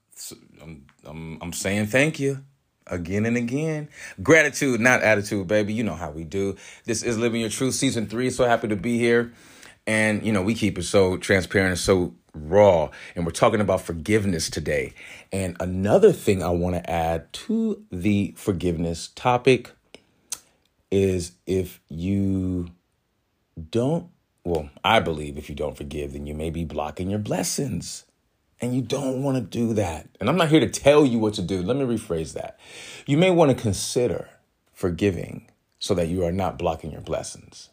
I'm 0.61 0.85
I'm, 1.03 1.39
I'm 1.41 1.53
saying 1.55 1.87
thank 1.87 2.21
you 2.21 2.45
again 2.87 3.25
and 3.25 3.39
again. 3.39 3.89
Gratitude, 4.23 4.81
not 4.81 5.03
attitude, 5.03 5.49
baby. 5.49 5.73
You 5.73 5.83
know 5.83 5.95
how 5.95 6.11
we 6.11 6.25
do. 6.25 6.57
This 6.85 7.03
is 7.03 7.17
Living 7.17 7.41
Your 7.41 7.49
Truth, 7.49 7.75
season 7.75 8.07
three. 8.07 8.29
So 8.29 8.45
happy 8.45 8.69
to 8.69 8.77
be 8.77 8.99
here. 8.99 9.33
And, 9.87 10.23
you 10.27 10.31
know, 10.31 10.43
we 10.43 10.53
keep 10.53 10.77
it 10.77 10.83
so 10.83 11.17
transparent 11.17 11.71
and 11.71 11.79
so 11.79 12.13
raw. 12.35 12.91
And 13.15 13.25
we're 13.25 13.33
talking 13.33 13.63
about 13.63 13.81
forgiveness 13.81 14.51
today. 14.51 14.93
And 15.33 15.57
another 15.59 16.13
thing 16.13 16.43
I 16.43 16.51
want 16.51 16.75
to 16.75 16.91
add 16.91 17.33
to 17.33 17.83
the 17.91 18.35
forgiveness 18.37 19.09
topic 19.15 19.71
is 20.91 21.33
if 21.47 21.81
you 21.89 22.73
don't, 23.71 24.11
well, 24.47 24.71
I 24.85 25.01
believe 25.01 25.37
if 25.37 25.49
you 25.49 25.57
don't 25.57 25.77
forgive, 25.77 26.13
then 26.13 26.29
you 26.29 26.33
may 26.33 26.51
be 26.51 26.65
blocking 26.65 27.11
your 27.11 27.19
blessings. 27.19 28.05
And 28.61 28.77
you 28.77 28.81
don't 28.81 29.25
want 29.25 29.37
to 29.37 29.43
do 29.43 29.75
that. 29.75 30.09
And 30.21 30.29
I'm 30.29 30.37
not 30.37 30.51
here 30.51 30.61
to 30.61 30.69
tell 30.69 31.05
you 31.05 31.19
what 31.19 31.35
to 31.35 31.43
do. 31.43 31.63
Let 31.63 31.77
me 31.77 31.85
rephrase 31.85 32.33
that. 32.35 32.57
You 33.07 33.19
may 33.19 33.33
want 33.33 33.51
to 33.51 33.61
consider 33.61 34.29
forgiving 34.73 35.51
so 35.81 35.95
that 35.95 36.07
you 36.07 36.25
are 36.25 36.31
not 36.31 36.59
blocking 36.59 36.93
your 36.93 37.01
blessings. 37.01 37.71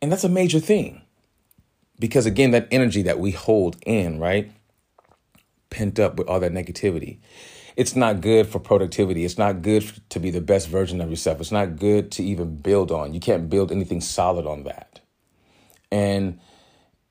And 0.00 0.10
that's 0.10 0.22
a 0.22 0.28
major 0.28 0.60
thing. 0.60 1.02
Because 1.98 2.24
again, 2.24 2.52
that 2.52 2.68
energy 2.70 3.02
that 3.02 3.18
we 3.18 3.32
hold 3.32 3.76
in, 3.84 4.20
right? 4.20 4.52
Pent 5.68 5.98
up 5.98 6.14
with 6.14 6.28
all 6.28 6.38
that 6.38 6.52
negativity. 6.52 7.18
It's 7.76 7.96
not 7.96 8.20
good 8.20 8.46
for 8.46 8.58
productivity. 8.58 9.24
It's 9.24 9.38
not 9.38 9.62
good 9.62 9.84
to 10.10 10.20
be 10.20 10.30
the 10.30 10.40
best 10.40 10.68
version 10.68 11.00
of 11.00 11.10
yourself. 11.10 11.40
It's 11.40 11.52
not 11.52 11.76
good 11.76 12.10
to 12.12 12.22
even 12.22 12.56
build 12.56 12.90
on. 12.90 13.14
You 13.14 13.20
can't 13.20 13.48
build 13.48 13.70
anything 13.70 14.00
solid 14.00 14.46
on 14.46 14.64
that. 14.64 15.00
And, 15.90 16.40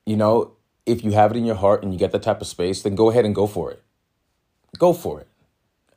you 0.06 0.16
know, 0.16 0.52
if 0.86 1.04
you 1.04 1.12
have 1.12 1.30
it 1.30 1.36
in 1.36 1.44
your 1.44 1.56
heart 1.56 1.82
and 1.82 1.92
you 1.92 1.98
get 1.98 2.12
that 2.12 2.22
type 2.22 2.40
of 2.40 2.46
space, 2.46 2.82
then 2.82 2.94
go 2.94 3.10
ahead 3.10 3.24
and 3.24 3.34
go 3.34 3.46
for 3.46 3.70
it. 3.70 3.82
Go 4.78 4.92
for 4.92 5.20
it. 5.20 5.28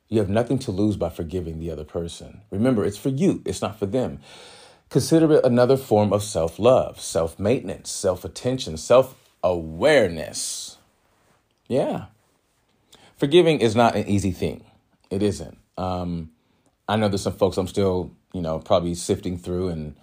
You 0.08 0.18
have 0.18 0.28
nothing 0.28 0.58
to 0.60 0.70
lose 0.70 0.96
by 0.96 1.08
forgiving 1.08 1.58
the 1.58 1.70
other 1.70 1.84
person. 1.84 2.42
Remember, 2.50 2.84
it's 2.84 2.98
for 2.98 3.08
you, 3.08 3.42
it's 3.44 3.62
not 3.62 3.78
for 3.78 3.86
them. 3.86 4.20
Consider 4.90 5.32
it 5.32 5.44
another 5.44 5.76
form 5.76 6.12
of 6.12 6.22
self 6.22 6.58
love, 6.58 7.00
self 7.00 7.38
maintenance, 7.38 7.90
self 7.90 8.24
attention, 8.24 8.76
self 8.76 9.16
awareness. 9.42 10.76
Yeah. 11.66 12.06
Forgiving 13.24 13.60
is 13.60 13.74
not 13.74 13.96
an 13.96 14.06
easy 14.06 14.32
thing. 14.32 14.66
It 15.08 15.22
isn't. 15.22 15.56
Um, 15.78 16.32
I 16.86 16.96
know 16.96 17.08
there's 17.08 17.22
some 17.22 17.32
folks 17.32 17.56
I'm 17.56 17.66
still, 17.66 18.14
you 18.34 18.42
know, 18.42 18.58
probably 18.58 18.94
sifting 18.94 19.38
through 19.38 19.68
and 19.68 19.96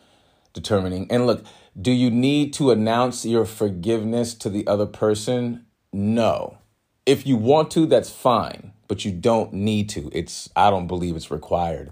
determining. 0.53 1.05
And 1.11 1.27
look, 1.27 1.45
do 1.79 1.91
you 1.91 2.09
need 2.09 2.51
to 2.53 2.71
announce 2.71 3.23
your 3.23 3.45
forgiveness 3.45 4.33
to 4.33 4.49
the 4.49 4.65
other 4.65 4.87
person? 4.87 5.67
No. 5.93 6.57
If 7.05 7.27
you 7.27 7.35
want 7.37 7.69
to, 7.73 7.85
that's 7.85 8.09
fine, 8.09 8.73
but 8.87 9.05
you 9.05 9.11
don't 9.11 9.53
need 9.53 9.87
to. 9.89 10.09
It's 10.11 10.49
I 10.55 10.71
don't 10.71 10.87
believe 10.87 11.15
it's 11.15 11.29
required. 11.29 11.91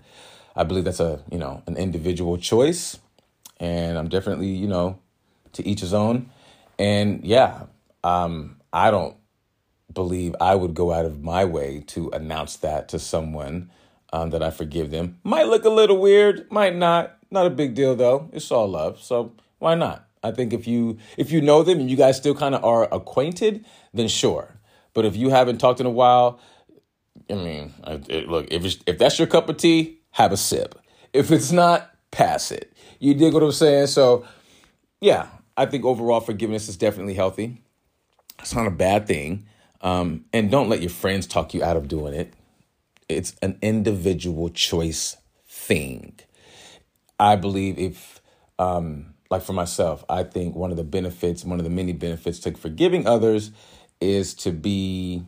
I 0.55 0.63
believe 0.63 0.85
that's 0.85 0.99
a, 0.99 1.21
you 1.31 1.37
know, 1.37 1.61
an 1.67 1.77
individual 1.77 2.39
choice. 2.39 2.97
And 3.59 3.99
I'm 3.99 4.09
definitely, 4.09 4.47
you 4.47 4.67
know, 4.67 4.97
to 5.53 5.63
each 5.63 5.81
his 5.81 5.93
own. 5.93 6.31
And 6.79 7.23
yeah, 7.23 7.65
um, 8.03 8.55
I 8.73 8.89
don't 8.89 9.15
believe 9.93 10.35
I 10.39 10.55
would 10.55 10.73
go 10.73 10.91
out 10.91 11.05
of 11.05 11.23
my 11.23 11.45
way 11.45 11.83
to 11.87 12.09
announce 12.09 12.57
that 12.57 12.89
to 12.89 12.99
someone 12.99 13.71
um, 14.13 14.29
that 14.31 14.43
I 14.43 14.49
forgive 14.49 14.91
them. 14.91 15.19
Might 15.23 15.47
look 15.47 15.65
a 15.65 15.69
little 15.69 15.97
weird, 15.97 16.51
might 16.51 16.75
not. 16.75 17.15
Not 17.31 17.45
a 17.45 17.51
big 17.51 17.75
deal 17.75 17.95
though. 17.95 18.29
It's 18.33 18.49
all 18.51 18.67
love, 18.67 19.01
so 19.01 19.33
why 19.59 19.75
not? 19.75 20.07
I 20.23 20.31
think 20.31 20.51
if 20.51 20.67
you 20.67 20.97
if 21.17 21.31
you 21.31 21.41
know 21.41 21.63
them 21.63 21.79
and 21.79 21.89
you 21.89 21.95
guys 21.95 22.17
still 22.17 22.35
kind 22.35 22.55
of 22.55 22.63
are 22.63 22.91
acquainted, 22.91 23.65
then 23.93 24.07
sure. 24.07 24.59
But 24.93 25.05
if 25.05 25.15
you 25.15 25.29
haven't 25.29 25.59
talked 25.59 25.79
in 25.79 25.85
a 25.85 25.91
while, 25.91 26.39
I 27.29 27.35
mean, 27.35 27.73
it, 27.85 28.27
look 28.27 28.47
if 28.51 28.65
it's, 28.65 28.77
if 28.87 28.97
that's 28.97 29.19
your 29.19 29.27
cup 29.27 29.47
of 29.47 29.57
tea, 29.57 29.99
have 30.11 30.31
a 30.31 30.37
sip. 30.37 30.79
If 31.13 31.31
it's 31.31 31.51
not, 31.51 31.89
pass 32.11 32.51
it. 32.51 32.73
You 32.99 33.13
dig 33.13 33.33
what 33.33 33.43
I'm 33.43 33.51
saying? 33.51 33.87
So, 33.87 34.25
yeah, 34.99 35.27
I 35.55 35.65
think 35.65 35.85
overall 35.85 36.19
forgiveness 36.19 36.67
is 36.67 36.77
definitely 36.77 37.13
healthy. 37.13 37.61
It's 38.39 38.55
not 38.55 38.67
a 38.67 38.71
bad 38.71 39.07
thing. 39.07 39.45
Um, 39.81 40.25
and 40.33 40.51
don't 40.51 40.69
let 40.69 40.81
your 40.81 40.89
friends 40.89 41.27
talk 41.27 41.53
you 41.53 41.63
out 41.63 41.77
of 41.77 41.87
doing 41.87 42.13
it. 42.13 42.33
It's 43.07 43.35
an 43.41 43.57
individual 43.61 44.49
choice 44.49 45.17
thing. 45.47 46.19
I 47.19 47.35
believe 47.35 47.77
if, 47.77 48.21
um, 48.57 49.13
like 49.29 49.41
for 49.41 49.53
myself, 49.53 50.03
I 50.09 50.23
think 50.23 50.55
one 50.55 50.71
of 50.71 50.77
the 50.77 50.83
benefits, 50.83 51.43
one 51.43 51.59
of 51.59 51.63
the 51.63 51.69
many 51.69 51.93
benefits 51.93 52.39
to 52.39 52.53
forgiving 52.53 53.07
others 53.07 53.51
is 53.99 54.33
to 54.35 54.51
be, 54.51 55.23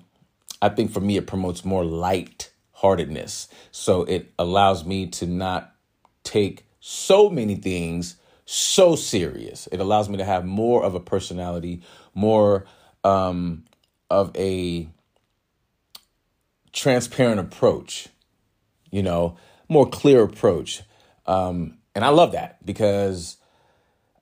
I 0.61 0.69
think 0.69 0.91
for 0.91 1.01
me, 1.01 1.17
it 1.17 1.27
promotes 1.27 1.65
more 1.65 1.83
light 1.83 2.51
heartedness. 2.73 3.47
So 3.71 4.03
it 4.03 4.31
allows 4.39 4.85
me 4.85 5.07
to 5.07 5.25
not 5.27 5.75
take 6.23 6.65
so 6.79 7.29
many 7.29 7.55
things 7.55 8.15
so 8.45 8.95
serious. 8.95 9.67
It 9.71 9.79
allows 9.79 10.09
me 10.09 10.17
to 10.17 10.25
have 10.25 10.45
more 10.45 10.83
of 10.83 10.95
a 10.95 10.99
personality, 10.99 11.81
more 12.13 12.65
um, 13.03 13.63
of 14.11 14.35
a 14.35 14.87
transparent 16.73 17.39
approach, 17.39 18.09
you 18.91 19.01
know, 19.01 19.37
more 19.69 19.89
clear 19.89 20.21
approach. 20.21 20.81
Um, 21.25 21.77
and 21.95 22.03
I 22.03 22.09
love 22.09 22.33
that 22.33 22.63
because 22.65 23.37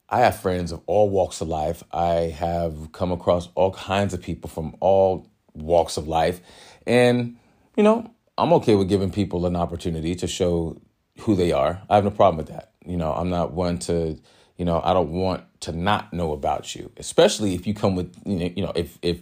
I 0.08 0.20
have 0.20 0.40
friends 0.40 0.72
of 0.72 0.82
all 0.86 1.10
walks 1.10 1.42
of 1.42 1.48
life. 1.48 1.84
I 1.92 2.36
have 2.38 2.92
come 2.92 3.12
across 3.12 3.50
all 3.56 3.72
kinds 3.72 4.14
of 4.14 4.22
people 4.22 4.50
from 4.50 4.76
all 4.80 5.28
walks 5.54 5.98
of 5.98 6.08
life. 6.08 6.40
And, 6.86 7.38
you 7.76 7.84
know, 7.84 8.14
I'm 8.38 8.54
okay 8.54 8.76
with 8.76 8.90
giving 8.90 9.12
people 9.12 9.48
an 9.48 9.56
opportunity 9.56 10.14
to 10.16 10.28
show 10.28 10.80
who 11.22 11.36
they 11.36 11.52
are. 11.52 11.82
I 11.90 11.96
have 11.96 12.04
no 12.04 12.12
problem 12.12 12.38
with 12.38 12.48
that. 12.48 12.74
You 12.86 12.98
know, 12.98 13.12
I'm 13.12 13.30
not 13.30 13.54
one 13.54 13.80
to, 13.80 14.20
you 14.56 14.66
know, 14.66 14.82
I 14.84 14.94
don't 14.94 15.12
want 15.12 15.44
to 15.62 15.72
not 15.72 16.14
know 16.14 16.32
about 16.32 16.76
you, 16.76 16.92
especially 16.98 17.56
if 17.56 17.68
you 17.68 17.74
come 17.74 17.96
with, 17.96 18.16
you 18.26 18.64
know, 18.64 18.72
if 18.76 18.98
if 19.02 19.22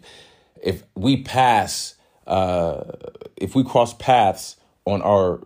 if 0.64 0.84
we 0.96 1.24
pass, 1.24 1.96
uh, 2.26 2.84
if 3.36 3.56
we 3.56 3.64
cross 3.64 3.94
paths 3.94 4.58
on 4.86 5.02
our 5.02 5.42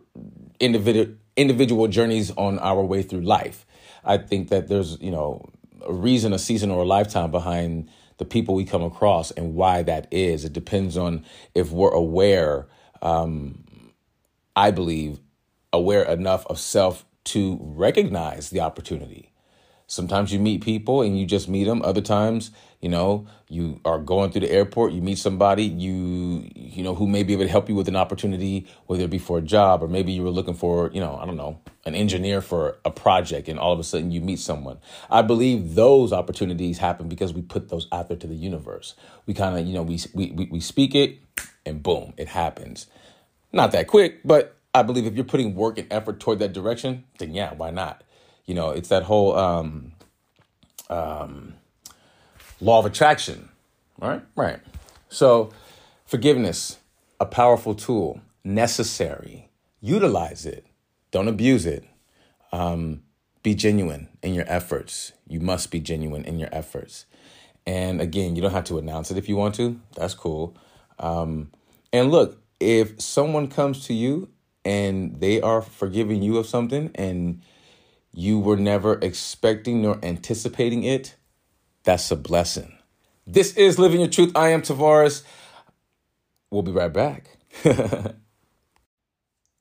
individual 0.59 1.15
individual 1.37 1.87
journeys 1.87 2.31
on 2.31 2.59
our 2.59 2.83
way 2.83 3.01
through 3.01 3.21
life. 3.21 3.65
I 4.03 4.17
think 4.17 4.49
that 4.49 4.67
there's, 4.67 4.99
you 4.99 5.11
know, 5.11 5.49
a 5.85 5.93
reason, 5.93 6.33
a 6.33 6.39
season, 6.39 6.71
or 6.71 6.83
a 6.83 6.85
lifetime 6.85 7.31
behind 7.31 7.89
the 8.17 8.25
people 8.25 8.55
we 8.55 8.65
come 8.65 8.83
across 8.83 9.31
and 9.31 9.55
why 9.55 9.83
that 9.83 10.07
is. 10.11 10.45
It 10.45 10.53
depends 10.53 10.97
on 10.97 11.25
if 11.55 11.71
we're 11.71 11.91
aware, 11.91 12.67
um, 13.01 13.93
I 14.55 14.71
believe, 14.71 15.19
aware 15.73 16.03
enough 16.03 16.45
of 16.47 16.59
self 16.59 17.05
to 17.23 17.57
recognize 17.61 18.49
the 18.49 18.59
opportunity. 18.59 19.30
Sometimes 19.91 20.31
you 20.31 20.39
meet 20.39 20.63
people 20.63 21.01
and 21.01 21.19
you 21.19 21.25
just 21.25 21.50
meet 21.50 21.65
them. 21.65 21.81
Other 21.81 22.00
times, 22.00 22.51
you 22.79 22.88
know, 22.88 23.27
you 23.50 23.81
are 23.83 24.00
going 24.00 24.31
through 24.31 24.39
the 24.48 24.50
airport, 24.50 24.93
you 24.93 25.01
meet 25.01 25.17
somebody, 25.17 25.65
you 25.65 26.50
you 26.55 26.81
know, 26.81 26.95
who 26.95 27.05
may 27.07 27.24
be 27.24 27.33
able 27.33 27.43
to 27.43 27.50
help 27.50 27.67
you 27.67 27.75
with 27.75 27.89
an 27.89 27.98
opportunity, 27.98 28.65
whether 28.86 29.03
it 29.03 29.10
be 29.10 29.17
for 29.17 29.39
a 29.39 29.41
job 29.41 29.83
or 29.83 29.89
maybe 29.89 30.13
you 30.13 30.24
were 30.24 30.29
looking 30.29 30.53
for, 30.53 30.89
you 30.93 31.01
know, 31.01 31.19
I 31.21 31.25
don't 31.25 31.36
know, 31.36 31.60
an 31.86 31.93
engineer 31.93 32.39
for 32.39 32.77
a 32.86 32.89
project 32.89 33.50
and 33.50 33.60
all 33.60 33.74
of 33.74 33.79
a 33.81 33.83
sudden 33.83 34.12
you 34.12 34.21
meet 34.21 34.39
someone. 34.39 34.77
I 35.10 35.24
believe 35.24 35.75
those 35.75 36.13
opportunities 36.13 36.77
happen 36.77 37.10
because 37.10 37.33
we 37.33 37.41
put 37.41 37.67
those 37.67 37.89
out 37.91 38.07
there 38.07 38.15
to 38.15 38.27
the 38.27 38.36
universe. 38.36 38.95
We 39.25 39.33
kind 39.33 39.60
of, 39.60 39.67
you 39.67 39.74
know, 39.74 39.83
we, 39.83 40.00
we 40.13 40.48
we 40.50 40.62
speak 40.62 40.95
it 40.95 41.19
and 41.65 41.83
boom, 41.83 42.13
it 42.15 42.29
happens. 42.29 42.88
Not 43.51 43.74
that 43.74 43.88
quick, 43.88 44.21
but 44.24 44.55
I 44.74 44.83
believe 44.83 45.05
if 45.05 45.15
you're 45.15 45.25
putting 45.25 45.53
work 45.53 45.77
and 45.77 45.91
effort 45.91 46.21
toward 46.21 46.39
that 46.39 46.53
direction, 46.53 47.03
then 47.17 47.33
yeah, 47.33 47.53
why 47.53 47.71
not? 47.71 48.05
You 48.51 48.55
know, 48.55 48.72
it's 48.72 48.89
that 48.89 49.03
whole 49.03 49.34
um, 49.38 49.93
um, 50.89 51.53
law 52.60 52.79
of 52.79 52.86
attraction, 52.86 53.48
right? 53.98 54.22
Right. 54.36 54.60
So, 55.08 55.51
forgiveness, 56.05 56.77
a 57.22 57.25
powerful 57.25 57.74
tool, 57.74 58.20
necessary. 58.43 59.48
Utilize 59.79 60.46
it. 60.46 60.65
Don't 61.12 61.29
abuse 61.29 61.65
it. 61.65 61.86
Um, 62.51 63.03
be 63.41 63.55
genuine 63.55 64.10
in 64.22 64.34
your 64.34 64.43
efforts. 64.50 65.13
You 65.29 65.39
must 65.39 65.72
be 65.72 65.79
genuine 65.79 66.25
in 66.25 66.38
your 66.38 66.50
efforts. 66.51 67.05
And 67.65 68.01
again, 68.01 68.36
you 68.36 68.41
don't 68.41 68.51
have 68.51 68.65
to 68.65 68.77
announce 68.77 69.12
it 69.12 69.17
if 69.17 69.29
you 69.29 69.38
want 69.38 69.55
to. 69.55 69.79
That's 69.96 70.13
cool. 70.13 70.58
Um, 71.00 71.51
and 71.93 72.12
look, 72.12 72.43
if 72.60 73.00
someone 73.00 73.48
comes 73.48 73.88
to 73.88 73.93
you 73.93 74.27
and 74.65 75.22
they 75.22 75.39
are 75.39 75.62
forgiving 75.62 76.22
you 76.22 76.36
of 76.36 76.48
something 76.48 76.91
and 76.96 77.41
you 78.13 78.39
were 78.39 78.57
never 78.57 78.99
expecting 79.01 79.81
nor 79.81 79.99
anticipating 80.03 80.83
it, 80.83 81.15
that's 81.83 82.11
a 82.11 82.15
blessing. 82.15 82.77
This 83.25 83.55
is 83.55 83.79
Living 83.79 84.01
Your 84.01 84.09
Truth. 84.09 84.35
I 84.35 84.49
am 84.49 84.61
Tavares. 84.61 85.23
We'll 86.49 86.63
be 86.63 86.71
right 86.71 86.91
back. 86.91 87.37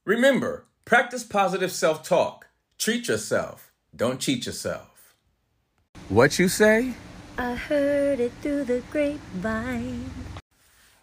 Remember, 0.04 0.64
practice 0.84 1.22
positive 1.22 1.70
self 1.70 2.02
talk. 2.02 2.48
Treat 2.78 3.06
yourself. 3.08 3.72
Don't 3.94 4.18
cheat 4.18 4.46
yourself. 4.46 5.14
What 6.08 6.38
you 6.38 6.48
say? 6.48 6.94
I 7.38 7.54
heard 7.54 8.18
it 8.18 8.32
through 8.42 8.64
the 8.64 8.82
grapevine. 8.90 10.10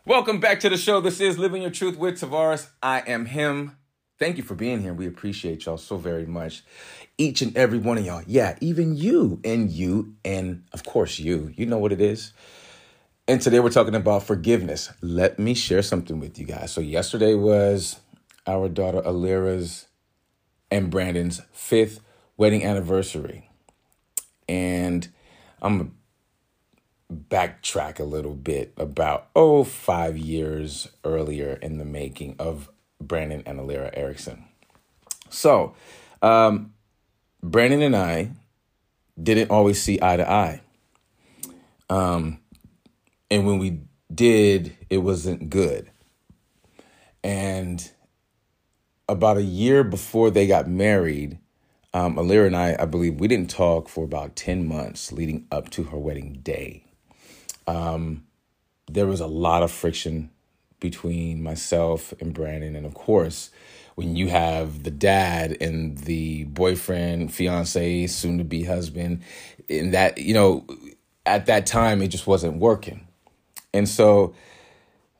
Welcome 0.06 0.40
back 0.40 0.60
to 0.62 0.70
the 0.70 0.78
show. 0.78 1.00
This 1.00 1.20
is 1.22 1.38
Living 1.38 1.62
Your 1.62 1.72
Truth 1.72 1.98
with 1.98 2.20
Tavares. 2.20 2.70
I 2.84 3.00
am 3.08 3.28
him. 3.28 3.77
Thank 4.20 4.38
you 4.38 4.44
for 4.44 4.56
being 4.56 4.82
here. 4.82 4.94
We 4.94 5.06
appreciate 5.06 5.66
y'all 5.66 5.78
so 5.78 5.98
very 5.98 6.26
much. 6.26 6.64
Each 7.20 7.44
and 7.44 7.56
every 7.56 7.78
one 7.78 8.00
of 8.00 8.06
y'all. 8.06 8.24
Yeah, 8.26 8.58
even 8.62 8.96
you 8.96 9.40
and 9.44 9.70
you, 9.70 10.16
and 10.26 10.64
of 10.74 10.84
course 10.84 11.20
you. 11.20 11.54
You 11.56 11.68
know 11.68 11.78
what 11.78 11.92
it 11.92 12.02
is. 12.02 12.34
And 13.28 13.40
today 13.42 13.60
we're 13.60 13.70
talking 13.70 13.94
about 13.94 14.24
forgiveness. 14.24 14.92
Let 15.02 15.38
me 15.38 15.54
share 15.54 15.84
something 15.84 16.20
with 16.20 16.40
you 16.40 16.46
guys. 16.46 16.72
So, 16.72 16.82
yesterday 16.82 17.36
was 17.36 18.00
our 18.48 18.70
daughter 18.70 19.02
Alira's 19.06 19.88
and 20.72 20.90
Brandon's 20.90 21.42
fifth 21.52 22.00
wedding 22.38 22.64
anniversary. 22.64 23.50
And 24.50 25.08
I'm 25.62 25.78
gonna 25.78 25.90
backtrack 27.14 28.00
a 28.00 28.04
little 28.04 28.34
bit 28.34 28.74
about 28.78 29.30
oh 29.36 29.64
five 29.64 30.18
years 30.18 30.88
earlier 31.04 31.60
in 31.62 31.78
the 31.78 31.86
making 31.86 32.36
of 32.40 32.70
Brandon 33.02 33.44
and 33.46 33.60
Alira 33.60 33.90
Erickson. 33.94 34.46
So, 35.30 35.76
um, 36.22 36.74
Brandon 37.44 37.82
and 37.82 37.96
I 37.96 38.32
didn't 39.22 39.52
always 39.52 39.82
see 39.82 40.00
eye 40.02 40.18
to 40.18 40.30
eye. 40.30 40.62
Um, 41.90 42.40
and 43.30 43.46
when 43.46 43.60
we 43.60 43.82
did, 44.14 44.76
it 44.90 45.00
wasn't 45.00 45.50
good. 45.50 45.90
And 47.24 47.90
about 49.10 49.38
a 49.38 49.44
year 49.44 49.84
before 49.84 50.30
they 50.30 50.48
got 50.48 50.68
married, 50.68 51.40
um, 51.94 52.16
Alira 52.16 52.48
and 52.48 52.56
I, 52.56 52.76
I 52.80 52.86
believe, 52.86 53.20
we 53.20 53.28
didn't 53.28 53.50
talk 53.50 53.90
for 53.90 54.04
about 54.04 54.36
10 54.36 54.68
months 54.68 55.12
leading 55.12 55.48
up 55.52 55.70
to 55.72 55.84
her 55.86 55.98
wedding 55.98 56.40
day 56.44 56.84
um, 57.68 58.26
there 58.90 59.06
was 59.06 59.20
a 59.20 59.28
lot 59.28 59.62
of 59.62 59.72
friction 59.72 60.32
between 60.80 61.42
myself 61.42 62.14
and 62.20 62.34
Brandon. 62.34 62.76
And 62.76 62.86
of 62.86 62.94
course, 62.94 63.50
when 63.96 64.16
you 64.16 64.28
have 64.30 64.84
the 64.84 64.92
dad 64.92 65.58
and 65.60 65.98
the 65.98 66.44
boyfriend, 66.46 67.34
fiance, 67.34 68.08
soon 68.08 68.38
to 68.38 68.44
be 68.44 68.64
husband, 68.64 69.22
and 69.70 69.94
that, 69.94 70.18
you 70.20 70.34
know, 70.34 70.66
at 71.26 71.48
that 71.48 71.66
time, 71.66 72.02
it 72.02 72.10
just 72.10 72.28
wasn't 72.28 72.58
working. 72.58 73.08
And 73.74 73.90
so 73.90 74.34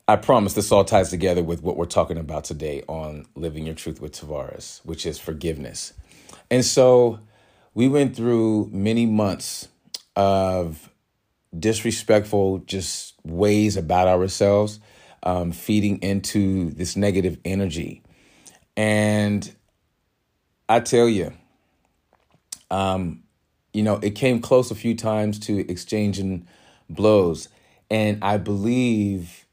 I 0.06 0.16
promise 0.16 0.54
this 0.54 0.72
all 0.72 0.84
ties 0.84 1.10
together 1.10 1.42
with 1.42 1.62
what 1.62 1.76
we're 1.76 1.84
talking 1.84 2.16
about 2.16 2.44
today 2.44 2.82
on 2.88 3.26
Living 3.34 3.66
Your 3.66 3.74
Truth 3.74 4.00
with 4.00 4.12
Tavares, 4.12 4.80
which 4.84 5.04
is 5.04 5.18
forgiveness. 5.18 5.92
And 6.50 6.64
so 6.64 7.20
we 7.74 7.88
went 7.88 8.16
through 8.16 8.70
many 8.72 9.04
months 9.04 9.68
of 10.16 10.88
disrespectful 11.56 12.58
just 12.60 13.14
ways 13.24 13.76
about 13.76 14.08
ourselves, 14.08 14.80
um, 15.22 15.52
feeding 15.52 15.98
into 16.02 16.70
this 16.70 16.96
negative 16.96 17.38
energy. 17.44 18.02
And 18.76 19.50
I 20.68 20.80
tell 20.80 21.08
you, 21.08 21.32
um, 22.70 23.22
you 23.72 23.82
know, 23.82 23.96
it 23.96 24.10
came 24.10 24.40
close 24.40 24.70
a 24.70 24.74
few 24.74 24.94
times 24.94 25.38
to 25.40 25.58
exchanging 25.70 26.46
blows. 26.88 27.48
And 27.90 28.22
I 28.22 28.36
believe 28.36 29.46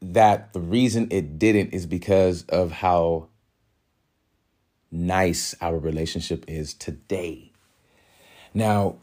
that 0.00 0.52
the 0.52 0.60
reason 0.60 1.08
it 1.10 1.38
didn't 1.38 1.74
is 1.74 1.86
because 1.86 2.44
of 2.44 2.70
how 2.70 3.28
nice 4.90 5.54
our 5.60 5.78
relationship 5.78 6.44
is 6.48 6.74
today. 6.74 7.52
Now, 8.54 8.96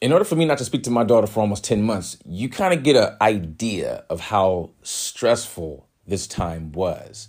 in 0.00 0.12
order 0.12 0.24
for 0.24 0.36
me 0.36 0.44
not 0.44 0.58
to 0.58 0.64
speak 0.64 0.84
to 0.84 0.90
my 0.90 1.04
daughter 1.04 1.26
for 1.26 1.40
almost 1.40 1.64
10 1.64 1.82
months, 1.82 2.16
you 2.24 2.48
kind 2.48 2.72
of 2.72 2.82
get 2.82 2.96
an 2.96 3.16
idea 3.20 4.04
of 4.08 4.20
how 4.20 4.70
stressful 4.82 5.88
this 6.06 6.26
time 6.26 6.72
was. 6.72 7.28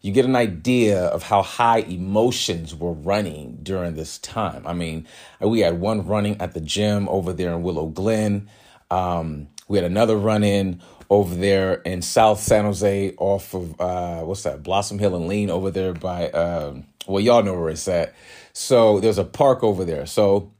You 0.00 0.12
get 0.12 0.24
an 0.24 0.36
idea 0.36 1.04
of 1.06 1.24
how 1.24 1.42
high 1.42 1.78
emotions 1.78 2.74
were 2.74 2.92
running 2.92 3.58
during 3.62 3.94
this 3.94 4.18
time. 4.18 4.66
I 4.66 4.72
mean, 4.72 5.06
we 5.40 5.60
had 5.60 5.80
one 5.80 6.06
running 6.06 6.40
at 6.40 6.54
the 6.54 6.60
gym 6.60 7.08
over 7.08 7.32
there 7.32 7.52
in 7.52 7.62
Willow 7.62 7.86
Glen. 7.86 8.48
Um, 8.90 9.48
we 9.68 9.78
had 9.78 9.84
another 9.84 10.16
run 10.16 10.44
in 10.44 10.80
over 11.10 11.34
there 11.34 11.74
in 11.74 12.02
South 12.02 12.40
San 12.40 12.64
Jose 12.64 13.14
off 13.18 13.54
of 13.54 13.80
uh, 13.80 14.20
what's 14.20 14.44
that 14.44 14.62
Blossom 14.62 14.98
Hill 14.98 15.16
and 15.16 15.28
Lean 15.28 15.50
over 15.50 15.70
there 15.70 15.92
by 15.92 16.30
um, 16.30 16.86
well 17.06 17.20
y'all 17.20 17.42
know 17.42 17.58
where 17.58 17.70
it's 17.70 17.88
at. 17.88 18.14
So 18.52 19.00
there's 19.00 19.18
a 19.18 19.24
park 19.24 19.62
over 19.62 19.84
there. 19.84 20.06
So 20.06 20.52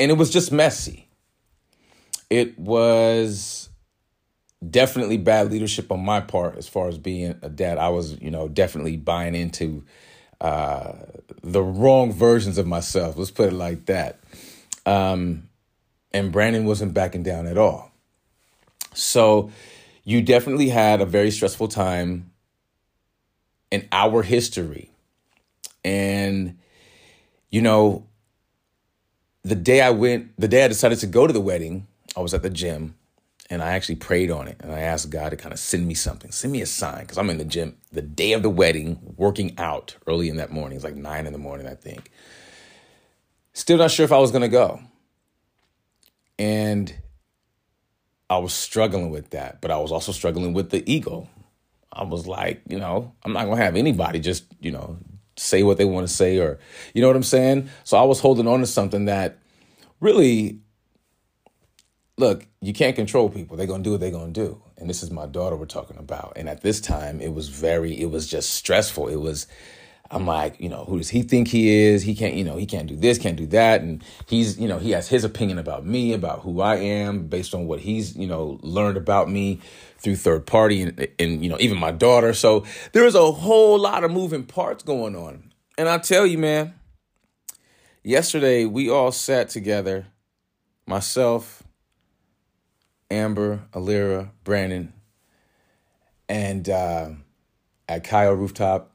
and 0.00 0.10
it 0.10 0.14
was 0.14 0.30
just 0.30 0.50
messy. 0.50 1.08
It 2.30 2.58
was 2.58 3.68
definitely 4.68 5.18
bad 5.18 5.52
leadership 5.52 5.92
on 5.92 6.00
my 6.00 6.20
part 6.20 6.56
as 6.56 6.66
far 6.66 6.88
as 6.88 6.96
being 6.96 7.38
a 7.42 7.50
dad. 7.50 7.76
I 7.76 7.90
was, 7.90 8.18
you 8.20 8.30
know, 8.30 8.48
definitely 8.48 8.96
buying 8.96 9.34
into 9.34 9.84
uh, 10.40 10.94
the 11.42 11.62
wrong 11.62 12.12
versions 12.12 12.56
of 12.56 12.66
myself. 12.66 13.18
Let's 13.18 13.30
put 13.30 13.52
it 13.52 13.56
like 13.56 13.86
that. 13.86 14.20
Um, 14.86 15.48
and 16.12 16.32
Brandon 16.32 16.64
wasn't 16.64 16.94
backing 16.94 17.22
down 17.22 17.46
at 17.46 17.58
all. 17.58 17.92
So 18.94 19.50
you 20.02 20.22
definitely 20.22 20.70
had 20.70 21.02
a 21.02 21.06
very 21.06 21.30
stressful 21.30 21.68
time 21.68 22.32
in 23.70 23.86
our 23.92 24.22
history. 24.22 24.90
And, 25.84 26.58
you 27.50 27.60
know, 27.60 28.06
the 29.42 29.54
day 29.54 29.80
I 29.80 29.90
went, 29.90 30.32
the 30.38 30.48
day 30.48 30.64
I 30.64 30.68
decided 30.68 30.98
to 31.00 31.06
go 31.06 31.26
to 31.26 31.32
the 31.32 31.40
wedding, 31.40 31.86
I 32.16 32.20
was 32.20 32.34
at 32.34 32.42
the 32.42 32.50
gym 32.50 32.96
and 33.48 33.62
I 33.62 33.72
actually 33.72 33.96
prayed 33.96 34.30
on 34.30 34.48
it 34.48 34.56
and 34.60 34.72
I 34.72 34.80
asked 34.80 35.10
God 35.10 35.30
to 35.30 35.36
kind 35.36 35.52
of 35.52 35.58
send 35.58 35.86
me 35.86 35.94
something, 35.94 36.30
send 36.30 36.52
me 36.52 36.60
a 36.60 36.66
sign 36.66 37.00
because 37.00 37.18
I'm 37.18 37.30
in 37.30 37.38
the 37.38 37.44
gym 37.44 37.76
the 37.92 38.02
day 38.02 38.32
of 38.32 38.42
the 38.42 38.50
wedding, 38.50 39.14
working 39.16 39.54
out 39.58 39.96
early 40.06 40.28
in 40.28 40.36
that 40.36 40.50
morning. 40.50 40.76
It's 40.76 40.84
like 40.84 40.94
nine 40.94 41.26
in 41.26 41.32
the 41.32 41.38
morning, 41.38 41.66
I 41.66 41.74
think. 41.74 42.10
Still 43.52 43.78
not 43.78 43.90
sure 43.90 44.04
if 44.04 44.12
I 44.12 44.18
was 44.18 44.30
going 44.30 44.42
to 44.42 44.48
go. 44.48 44.80
And 46.38 46.94
I 48.30 48.38
was 48.38 48.54
struggling 48.54 49.10
with 49.10 49.30
that, 49.30 49.60
but 49.60 49.70
I 49.70 49.78
was 49.78 49.90
also 49.90 50.12
struggling 50.12 50.52
with 50.52 50.70
the 50.70 50.88
ego. 50.90 51.28
I 51.92 52.04
was 52.04 52.26
like, 52.26 52.62
you 52.68 52.78
know, 52.78 53.12
I'm 53.24 53.32
not 53.32 53.46
going 53.46 53.58
to 53.58 53.64
have 53.64 53.74
anybody 53.74 54.20
just, 54.20 54.44
you 54.60 54.70
know, 54.70 54.98
say 55.40 55.62
what 55.62 55.78
they 55.78 55.84
want 55.84 56.06
to 56.06 56.12
say 56.12 56.38
or, 56.38 56.58
you 56.94 57.00
know 57.00 57.06
what 57.06 57.16
I'm 57.16 57.22
saying? 57.22 57.70
So 57.84 57.96
I 57.96 58.02
was 58.02 58.20
holding 58.20 58.46
on 58.46 58.60
to 58.60 58.66
something 58.66 59.06
that 59.06 59.38
really, 60.00 60.60
look, 62.18 62.46
you 62.60 62.72
can't 62.72 62.94
control 62.94 63.30
people. 63.30 63.56
They're 63.56 63.66
going 63.66 63.82
to 63.82 63.86
do 63.86 63.92
what 63.92 64.00
they're 64.00 64.10
going 64.10 64.32
to 64.32 64.40
do. 64.40 64.62
And 64.76 64.88
this 64.88 65.02
is 65.02 65.10
my 65.10 65.26
daughter 65.26 65.56
we're 65.56 65.66
talking 65.66 65.98
about. 65.98 66.34
And 66.36 66.48
at 66.48 66.62
this 66.62 66.80
time, 66.80 67.20
it 67.20 67.32
was 67.32 67.48
very, 67.48 67.98
it 67.98 68.10
was 68.10 68.26
just 68.26 68.50
stressful. 68.50 69.08
It 69.08 69.16
was, 69.16 69.46
I'm 70.12 70.26
like, 70.26 70.58
you 70.58 70.68
know, 70.68 70.84
who 70.86 70.98
does 70.98 71.08
he 71.08 71.22
think 71.22 71.48
he 71.48 71.70
is? 71.70 72.02
He 72.02 72.16
can't, 72.16 72.34
you 72.34 72.42
know, 72.42 72.56
he 72.56 72.66
can't 72.66 72.88
do 72.88 72.96
this, 72.96 73.16
can't 73.16 73.36
do 73.36 73.46
that. 73.48 73.80
And 73.80 74.02
he's, 74.26 74.58
you 74.58 74.66
know, 74.66 74.78
he 74.78 74.90
has 74.90 75.08
his 75.08 75.22
opinion 75.22 75.58
about 75.58 75.86
me, 75.86 76.12
about 76.12 76.40
who 76.40 76.60
I 76.60 76.76
am 76.76 77.28
based 77.28 77.54
on 77.54 77.68
what 77.68 77.78
he's, 77.78 78.16
you 78.16 78.26
know, 78.26 78.58
learned 78.62 78.96
about 78.96 79.30
me 79.30 79.60
through 79.98 80.16
third 80.16 80.46
party 80.46 80.82
and, 80.82 81.08
and 81.20 81.44
you 81.44 81.48
know, 81.48 81.58
even 81.60 81.78
my 81.78 81.92
daughter. 81.92 82.32
So 82.32 82.64
there 82.92 83.06
is 83.06 83.14
a 83.14 83.30
whole 83.30 83.78
lot 83.78 84.02
of 84.02 84.10
moving 84.10 84.44
parts 84.44 84.82
going 84.82 85.14
on. 85.14 85.52
And 85.78 85.88
I 85.88 85.98
tell 85.98 86.26
you, 86.26 86.38
man, 86.38 86.74
yesterday 88.02 88.64
we 88.64 88.90
all 88.90 89.12
sat 89.12 89.48
together, 89.48 90.06
myself, 90.86 91.62
Amber, 93.12 93.62
Alira, 93.72 94.30
Brandon, 94.42 94.92
and 96.28 96.68
uh, 96.68 97.10
at 97.88 98.04
Kaiyo 98.04 98.36
Rooftop 98.36 98.89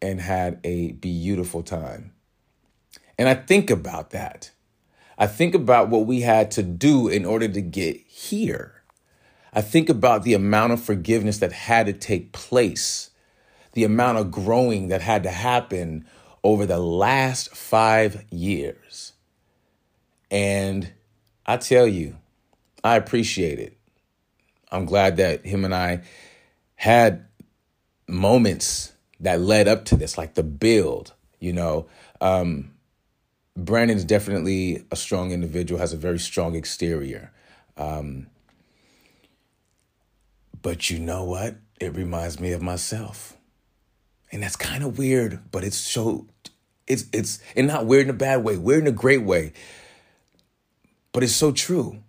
and 0.00 0.20
had 0.20 0.60
a 0.64 0.92
beautiful 0.92 1.62
time. 1.62 2.12
And 3.18 3.28
I 3.28 3.34
think 3.34 3.70
about 3.70 4.10
that. 4.10 4.50
I 5.18 5.26
think 5.26 5.54
about 5.54 5.88
what 5.88 6.06
we 6.06 6.20
had 6.20 6.50
to 6.52 6.62
do 6.62 7.08
in 7.08 7.24
order 7.24 7.48
to 7.48 7.60
get 7.60 7.96
here. 8.06 8.82
I 9.52 9.60
think 9.60 9.88
about 9.88 10.22
the 10.22 10.34
amount 10.34 10.72
of 10.72 10.82
forgiveness 10.82 11.38
that 11.38 11.52
had 11.52 11.86
to 11.86 11.92
take 11.92 12.32
place, 12.32 13.10
the 13.72 13.82
amount 13.82 14.18
of 14.18 14.30
growing 14.30 14.88
that 14.88 15.02
had 15.02 15.24
to 15.24 15.30
happen 15.30 16.06
over 16.44 16.66
the 16.66 16.78
last 16.78 17.56
five 17.56 18.24
years. 18.30 19.14
And 20.30 20.92
I 21.44 21.56
tell 21.56 21.86
you, 21.86 22.16
I 22.84 22.96
appreciate 22.96 23.58
it. 23.58 23.76
I'm 24.70 24.84
glad 24.84 25.16
that 25.16 25.44
him 25.44 25.64
and 25.64 25.74
I 25.74 26.02
had 26.76 27.26
moments 28.06 28.92
that 29.20 29.40
led 29.40 29.68
up 29.68 29.84
to 29.86 29.96
this, 29.96 30.16
like 30.16 30.34
the 30.34 30.42
build, 30.42 31.12
you 31.40 31.52
know. 31.52 31.86
Um, 32.20 32.72
Brandon's 33.56 34.04
definitely 34.04 34.84
a 34.90 34.96
strong 34.96 35.32
individual, 35.32 35.80
has 35.80 35.92
a 35.92 35.96
very 35.96 36.18
strong 36.18 36.54
exterior. 36.54 37.32
Um, 37.76 38.28
but 40.62 40.90
you 40.90 40.98
know 40.98 41.24
what? 41.24 41.56
It 41.80 41.94
reminds 41.94 42.38
me 42.40 42.52
of 42.52 42.62
myself. 42.62 43.36
And 44.30 44.42
that's 44.42 44.56
kind 44.56 44.84
of 44.84 44.98
weird, 44.98 45.40
but 45.50 45.64
it's 45.64 45.76
so 45.76 46.26
it's 46.86 47.04
it's 47.12 47.40
and 47.56 47.66
not 47.66 47.86
weird 47.86 48.04
in 48.04 48.10
a 48.10 48.18
bad 48.18 48.44
way, 48.44 48.56
weird 48.56 48.82
in 48.82 48.86
a 48.86 48.92
great 48.92 49.22
way. 49.22 49.52
But 51.12 51.22
it's 51.22 51.34
so 51.34 51.52
true. 51.52 52.02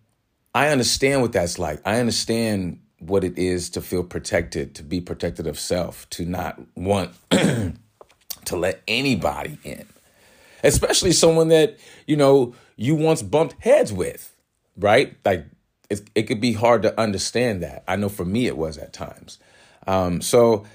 I 0.53 0.69
understand 0.69 1.21
what 1.21 1.31
that's 1.31 1.57
like. 1.57 1.81
I 1.85 1.99
understand 1.99 2.79
what 2.99 3.23
it 3.23 3.37
is 3.37 3.69
to 3.71 3.81
feel 3.81 4.03
protected, 4.03 4.75
to 4.75 4.83
be 4.83 5.01
protected 5.01 5.47
of 5.47 5.59
self, 5.59 6.09
to 6.11 6.25
not 6.25 6.59
want 6.75 7.11
to 7.31 8.55
let 8.55 8.81
anybody 8.87 9.57
in, 9.63 9.85
especially 10.63 11.11
someone 11.11 11.49
that, 11.49 11.77
you 12.07 12.17
know, 12.17 12.53
you 12.75 12.95
once 12.95 13.21
bumped 13.21 13.55
heads 13.59 13.91
with, 13.91 14.35
right? 14.77 15.15
Like 15.25 15.45
it, 15.89 16.09
it 16.15 16.23
could 16.23 16.41
be 16.41 16.53
hard 16.53 16.81
to 16.83 16.99
understand 16.99 17.63
that. 17.63 17.83
I 17.87 17.95
know 17.95 18.09
for 18.09 18.25
me 18.25 18.47
it 18.47 18.57
was 18.57 18.77
at 18.77 18.93
times. 18.93 19.39
Um, 19.87 20.21
so 20.21 20.65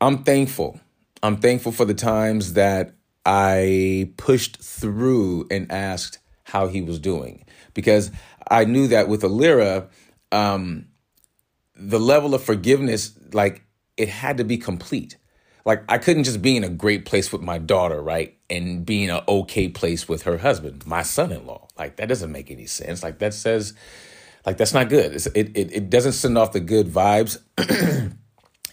I'm 0.00 0.24
thankful. 0.24 0.80
I'm 1.22 1.36
thankful 1.36 1.72
for 1.72 1.84
the 1.84 1.94
times 1.94 2.54
that 2.54 2.94
I 3.24 4.12
pushed 4.16 4.62
through 4.62 5.46
and 5.50 5.70
asked 5.70 6.18
how 6.44 6.68
he 6.68 6.82
was 6.82 6.98
doing 6.98 7.44
because 7.72 8.10
I 8.50 8.64
knew 8.64 8.88
that 8.88 9.08
with 9.08 9.22
Alira, 9.22 9.88
um, 10.32 10.86
the 11.76 12.00
level 12.00 12.34
of 12.34 12.42
forgiveness, 12.42 13.12
like 13.32 13.64
it 13.96 14.08
had 14.08 14.38
to 14.38 14.44
be 14.44 14.56
complete. 14.56 15.16
Like 15.64 15.84
I 15.88 15.98
couldn't 15.98 16.24
just 16.24 16.42
be 16.42 16.56
in 16.56 16.64
a 16.64 16.68
great 16.68 17.06
place 17.06 17.32
with 17.32 17.40
my 17.40 17.58
daughter, 17.58 18.02
right? 18.02 18.36
And 18.50 18.84
be 18.84 19.04
in 19.04 19.10
an 19.10 19.22
okay 19.26 19.68
place 19.68 20.08
with 20.08 20.22
her 20.22 20.38
husband, 20.38 20.86
my 20.86 21.02
son-in-law. 21.02 21.68
Like 21.78 21.96
that 21.96 22.08
doesn't 22.08 22.30
make 22.30 22.50
any 22.50 22.66
sense. 22.66 23.02
Like 23.02 23.18
that 23.20 23.34
says, 23.34 23.74
like 24.44 24.58
that's 24.58 24.74
not 24.74 24.88
good. 24.88 25.14
It's, 25.14 25.26
it, 25.26 25.56
it 25.56 25.72
it 25.72 25.90
doesn't 25.90 26.12
send 26.12 26.36
off 26.36 26.52
the 26.52 26.60
good 26.60 26.88
vibes, 26.88 27.38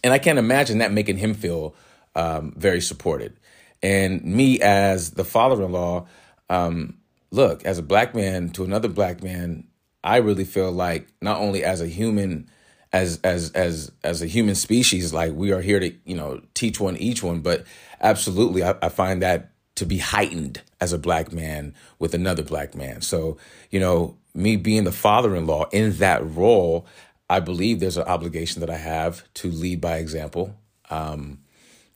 and 0.04 0.12
I 0.12 0.18
can't 0.18 0.38
imagine 0.38 0.78
that 0.78 0.92
making 0.92 1.16
him 1.16 1.32
feel 1.34 1.74
um, 2.14 2.52
very 2.56 2.80
supported. 2.80 3.38
And 3.82 4.22
me 4.22 4.60
as 4.60 5.12
the 5.12 5.24
father-in-law, 5.24 6.06
um, 6.50 6.98
look, 7.30 7.64
as 7.64 7.78
a 7.78 7.82
black 7.82 8.14
man 8.14 8.50
to 8.50 8.64
another 8.64 8.88
black 8.88 9.22
man, 9.22 9.66
I 10.04 10.18
really 10.18 10.44
feel 10.44 10.70
like 10.70 11.08
not 11.20 11.40
only 11.40 11.64
as 11.64 11.80
a 11.80 11.86
human 11.86 12.48
as 12.92 13.20
as 13.24 13.50
as 13.52 13.90
as 14.04 14.22
a 14.22 14.26
human 14.26 14.54
species 14.54 15.12
like 15.12 15.32
we 15.32 15.52
are 15.52 15.62
here 15.62 15.80
to 15.80 15.92
you 16.04 16.14
know 16.14 16.40
teach 16.54 16.78
one 16.78 16.96
each 16.96 17.22
one 17.22 17.40
but 17.40 17.64
absolutely 18.00 18.62
I, 18.62 18.74
I, 18.82 18.88
find 18.90 19.22
that 19.22 19.52
to 19.76 19.86
be 19.86 19.98
heightened 19.98 20.60
as 20.80 20.92
a 20.92 20.98
black 20.98 21.32
man 21.32 21.74
with 21.98 22.14
another 22.14 22.42
black 22.42 22.74
man 22.74 23.00
so 23.00 23.38
you 23.70 23.80
know 23.80 24.16
me 24.34 24.56
being 24.56 24.84
the 24.84 24.92
father 24.92 25.36
in 25.36 25.46
law 25.46 25.66
in 25.72 25.96
that 25.98 26.24
role, 26.24 26.86
I 27.28 27.40
believe 27.40 27.80
there's 27.80 27.96
an 27.96 28.04
obligation 28.04 28.60
that 28.60 28.70
I 28.70 28.76
have 28.76 29.22
to 29.34 29.50
lead 29.50 29.80
by 29.80 29.98
example. 29.98 30.56
Um, 30.90 31.40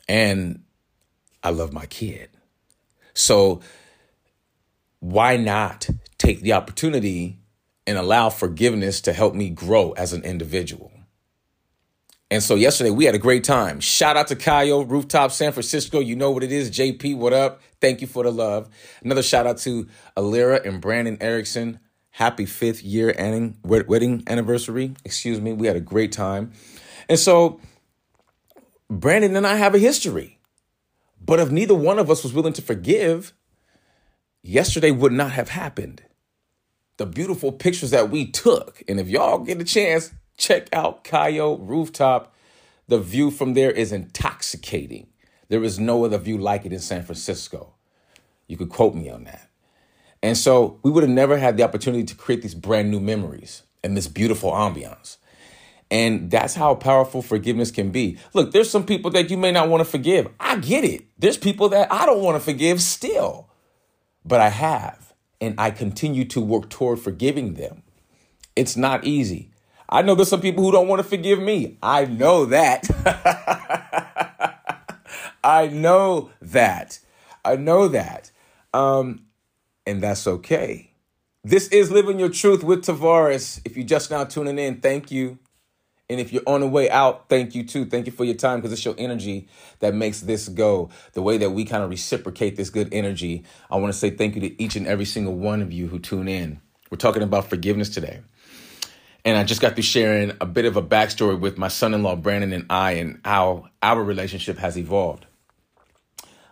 and 0.09 0.63
I 1.43 1.51
love 1.51 1.73
my 1.73 1.87
kid. 1.87 2.31
So 3.15 3.61
why 5.01 5.37
not 5.37 5.89
take 6.19 6.41
the 6.41 6.53
opportunity 6.53 7.39
and 7.87 7.99
allow 7.99 8.31
forgiveness 8.31 9.01
to 9.03 9.13
help 9.13 9.35
me 9.35 9.51
grow 9.51 9.93
as 9.93 10.13
an 10.13 10.23
individual? 10.25 10.91
And 12.31 12.43
so 12.43 12.57
yesterday 12.57 12.91
we 12.91 13.05
had 13.05 13.15
a 13.15 13.19
great 13.19 13.45
time. 13.45 13.79
Shout 13.79 14.17
out 14.17 14.27
to 14.29 14.37
Kaiyo, 14.37 14.89
Rooftop 14.89 15.31
San 15.31 15.53
Francisco. 15.53 16.01
You 16.01 16.17
know 16.17 16.33
what 16.33 16.43
it 16.43 16.51
is. 16.51 16.71
JP, 16.71 17.19
what 17.19 17.33
up? 17.33 17.61
Thank 17.81 18.01
you 18.01 18.09
for 18.09 18.25
the 18.25 18.33
love. 18.33 18.69
Another 19.05 19.23
shout 19.23 19.47
out 19.47 19.59
to 19.59 19.87
Alira 20.17 20.65
and 20.67 20.81
Brandon 20.81 21.17
Erickson. 21.21 21.79
Happy 22.11 22.45
fifth 22.45 22.83
year 22.83 23.15
wedding 23.65 24.25
anniversary. 24.27 24.95
Excuse 25.05 25.41
me. 25.41 25.53
We 25.53 25.69
had 25.69 25.77
a 25.77 25.81
great 25.81 26.11
time. 26.11 26.53
And 27.09 27.19
so 27.19 27.61
Brandon 28.91 29.37
and 29.37 29.47
I 29.47 29.57
have 29.57 29.75
a 29.75 29.79
history. 29.79 30.41
But 31.21 31.39
if 31.39 31.51
neither 31.51 31.75
one 31.75 31.99
of 31.99 32.11
us 32.11 32.25
was 32.25 32.33
willing 32.33 32.55
to 32.55 32.63
forgive, 32.63 33.35
yesterday 34.43 34.91
would 34.91 35.13
not 35.13 35.33
have 35.33 35.51
happened. 35.51 36.03
The 36.97 37.07
beautiful 37.07 37.53
pictures 37.53 37.91
that 37.91 38.11
we 38.11 38.27
took. 38.27 38.83
And 38.89 38.99
if 38.99 39.09
y'all 39.09 39.39
get 39.39 39.61
a 39.61 39.65
chance, 39.65 40.13
Check 40.37 40.69
out 40.73 41.05
Kaiyo 41.05 41.59
Rooftop. 41.67 42.35
The 42.89 42.99
view 42.99 43.31
from 43.31 43.55
there 43.55 43.71
is 43.71 43.93
intoxicating. 43.93 45.09
There 45.49 45.65
is 45.65 45.79
no 45.79 46.05
other 46.05 46.19
view 46.19 46.39
like 46.39 46.67
it 46.67 46.73
in 46.73 46.79
San 46.79 47.03
Francisco. 47.03 47.75
You 48.47 48.57
could 48.57 48.69
quote 48.69 48.95
me 48.95 49.09
on 49.09 49.25
that. 49.25 49.49
And 50.23 50.37
so 50.37 50.79
we 50.83 50.91
would 50.91 51.03
have 51.03 51.11
never 51.11 51.39
had 51.39 51.57
the 51.57 51.63
opportunity 51.63 52.05
to 52.05 52.15
create 52.15 52.43
these 52.43 52.55
brand 52.55 52.91
new 52.91 53.01
memories 53.01 53.63
and 53.83 53.97
this 53.97 54.09
beautiful 54.09 54.53
ambiance. 54.53 55.17
And 55.91 56.31
that's 56.31 56.55
how 56.55 56.75
powerful 56.75 57.23
forgiveness 57.23 57.71
can 57.71 57.91
be. 57.91 58.19
Look, 58.35 58.53
there's 58.53 58.71
some 58.71 58.85
people 58.85 59.11
that 59.13 59.31
you 59.31 59.37
may 59.37 59.53
not 59.53 59.69
want 59.69 59.83
to 59.83 59.85
forgive. 59.85 60.29
I 60.41 60.57
get 60.57 60.85
it. 60.85 61.05
There's 61.19 61.39
people 61.39 61.69
that 61.71 61.93
I 61.93 62.07
don't 62.07 62.23
want 62.23 62.37
to 62.37 62.45
forgive 62.45 62.83
still, 62.83 63.49
but 64.25 64.41
I 64.41 64.49
have. 64.49 65.06
And 65.41 65.55
I 65.59 65.71
continue 65.71 66.25
to 66.27 66.41
work 66.41 66.71
toward 66.71 66.99
forgiving 66.99 67.55
them. 67.55 67.83
It's 68.55 68.77
not 68.77 69.05
easy. 69.05 69.51
I 69.89 70.03
know 70.03 70.15
there's 70.15 70.29
some 70.29 70.41
people 70.41 70.65
who 70.65 70.73
don't 70.73 70.89
want 70.89 71.01
to 71.01 71.09
forgive 71.09 71.39
me. 71.39 71.79
I 71.83 72.07
know 72.07 72.47
that. 72.47 72.89
I 75.45 75.69
know 75.69 76.31
that. 76.41 76.99
I 77.45 77.57
know 77.57 77.87
that. 77.89 78.31
Um, 78.75 79.27
and 79.87 80.03
that's 80.03 80.27
okay. 80.27 80.91
This 81.45 81.69
is 81.69 81.93
Living 81.93 82.19
Your 82.19 82.31
Truth 82.31 82.65
with 82.65 82.85
Tavares. 82.85 83.61
If 83.65 83.77
you're 83.77 83.87
just 83.87 84.11
now 84.11 84.25
tuning 84.25 84.59
in, 84.59 84.81
thank 84.81 85.13
you. 85.13 85.39
And 86.09 86.21
if 86.21 86.33
you're 86.33 86.43
on 86.47 86.61
the 86.61 86.69
way 86.69 86.89
out, 86.89 87.29
thank 87.29 87.55
you 87.55 87.65
too. 87.65 87.85
Thank 87.85 88.07
you 88.07 88.13
for 88.13 88.25
your 88.25 88.37
time 88.37 88.61
because 88.61 88.73
it's 88.73 88.85
your 88.85 88.95
energy 88.97 89.49
that 89.81 89.95
makes 89.95 90.21
this 90.21 90.49
go. 90.49 90.91
The 91.15 91.23
way 91.23 91.37
that 91.39 91.51
we 91.51 91.65
kind 91.65 91.83
of 91.83 91.91
reciprocate 91.91 92.57
this 92.57 92.71
good 92.71 92.89
energy. 92.93 93.45
I 93.71 93.77
want 93.77 93.93
to 93.93 93.99
say 93.99 94.11
thank 94.11 94.37
you 94.37 94.41
to 94.43 94.63
each 94.63 94.77
and 94.77 94.87
every 94.87 95.05
single 95.05 95.35
one 95.35 95.63
of 95.63 95.73
you 95.73 95.89
who 95.89 95.99
tune 95.99 96.29
in. 96.29 96.61
We're 96.91 96.99
talking 96.99 97.23
about 97.23 97.51
forgiveness 97.51 97.89
today. 97.89 98.21
And 99.25 99.37
I 99.37 99.43
just 99.43 99.61
got 99.61 99.75
through 99.75 99.83
sharing 99.83 100.33
a 100.41 100.47
bit 100.47 100.67
of 100.67 100.77
a 100.77 100.83
backstory 100.83 101.39
with 101.39 101.59
my 101.59 101.67
son 101.67 101.93
in 101.95 102.05
law, 102.05 102.15
Brandon, 102.15 102.53
and 102.53 102.67
I, 102.71 102.93
and 102.93 103.21
how 103.25 103.71
our 103.83 104.01
relationship 104.05 104.59
has 104.59 104.79
evolved. 104.79 105.27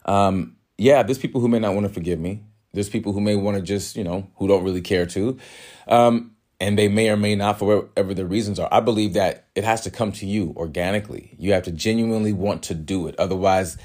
Um, 0.05 0.57
yeah, 0.77 1.05
there's 1.05 1.19
people 1.19 1.41
who 1.41 1.47
may 1.47 1.61
not 1.61 1.75
want 1.75 1.87
to 1.87 1.93
forgive 1.93 2.19
me. 2.19 2.43
There's 2.73 2.89
people 2.89 3.13
who 3.13 3.21
may 3.21 3.37
want 3.37 3.57
to 3.57 3.63
just, 3.63 3.95
you 3.95 4.03
know, 4.03 4.29
who 4.37 4.49
don't 4.49 4.65
really 4.65 4.81
care 4.81 5.07
to. 5.07 5.39
Um, 5.87 6.34
and 6.61 6.79
they 6.79 6.89
may 6.89 7.09
or 7.09 7.17
may 7.17 7.35
not 7.35 7.59
for 7.59 7.83
whatever 7.83 8.15
the 8.15 8.27
reasons 8.27 8.59
are. 8.59 8.69
I 8.73 8.81
believe 8.81 9.15
that 9.15 9.47
it 9.55 9.65
has 9.65 9.81
to 9.83 9.91
come 9.91 10.13
to 10.13 10.27
you 10.27 10.55
organically. 10.57 11.35
You 11.39 11.53
have 11.53 11.65
to 11.65 11.73
genuinely 11.73 12.33
want 12.33 12.63
to 12.65 12.75
do 12.75 13.07
it. 13.07 13.15
Otherwise, 13.19 13.77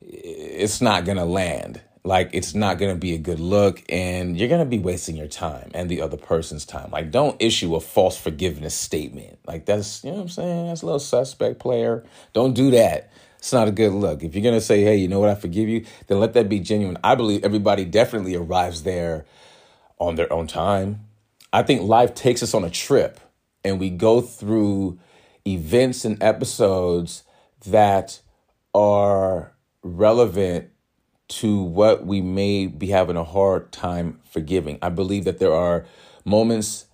it's 0.00 0.80
not 0.80 1.04
going 1.04 1.18
to 1.18 1.24
land. 1.24 1.80
Like 2.04 2.30
it's 2.32 2.52
not 2.52 2.78
going 2.78 2.92
to 2.92 2.98
be 2.98 3.14
a 3.14 3.18
good 3.18 3.38
look 3.38 3.82
and 3.88 4.36
you're 4.36 4.48
going 4.48 4.60
to 4.60 4.66
be 4.66 4.80
wasting 4.80 5.16
your 5.16 5.28
time 5.28 5.70
and 5.72 5.88
the 5.88 6.00
other 6.02 6.16
person's 6.16 6.66
time. 6.66 6.90
Like 6.90 7.12
don't 7.12 7.40
issue 7.40 7.76
a 7.76 7.80
false 7.80 8.16
forgiveness 8.16 8.74
statement. 8.74 9.38
Like 9.46 9.66
that's 9.66 10.02
you 10.02 10.10
know 10.10 10.16
what 10.16 10.22
i'm 10.22 10.28
saying? 10.28 10.66
That's 10.66 10.82
a 10.82 10.86
little 10.86 10.98
suspect 10.98 11.60
player. 11.60 12.04
Don't 12.32 12.54
do 12.54 12.72
that. 12.72 13.12
It's 13.38 13.52
not 13.52 13.68
a 13.68 13.72
good 13.72 13.92
look. 13.92 14.24
If 14.24 14.34
you're 14.34 14.42
going 14.42 14.56
to 14.56 14.60
say 14.60 14.82
hey 14.82 14.96
you 14.96 15.06
know 15.06 15.20
what? 15.20 15.28
I 15.28 15.36
forgive 15.36 15.68
you 15.68 15.84
then 16.08 16.18
let 16.18 16.32
that 16.32 16.48
be 16.48 16.58
genuine. 16.58 16.98
I 17.04 17.14
believe 17.14 17.44
everybody 17.44 17.84
definitely 17.84 18.34
arrives 18.34 18.82
there 18.82 19.24
on 20.00 20.16
their 20.16 20.32
own 20.32 20.48
time 20.48 21.06
i 21.52 21.62
think 21.62 21.82
life 21.82 22.14
takes 22.14 22.42
us 22.42 22.54
on 22.54 22.64
a 22.64 22.70
trip 22.70 23.20
and 23.64 23.78
we 23.78 23.90
go 23.90 24.20
through 24.20 24.98
events 25.46 26.04
and 26.04 26.22
episodes 26.22 27.24
that 27.66 28.20
are 28.74 29.52
relevant 29.82 30.70
to 31.28 31.62
what 31.62 32.04
we 32.04 32.20
may 32.20 32.66
be 32.66 32.88
having 32.88 33.16
a 33.16 33.24
hard 33.24 33.72
time 33.72 34.20
forgiving. 34.30 34.78
I 34.82 34.90
believe 34.90 35.24
that 35.24 35.38
there 35.38 35.54
are 35.54 35.86
moments, 36.24 36.86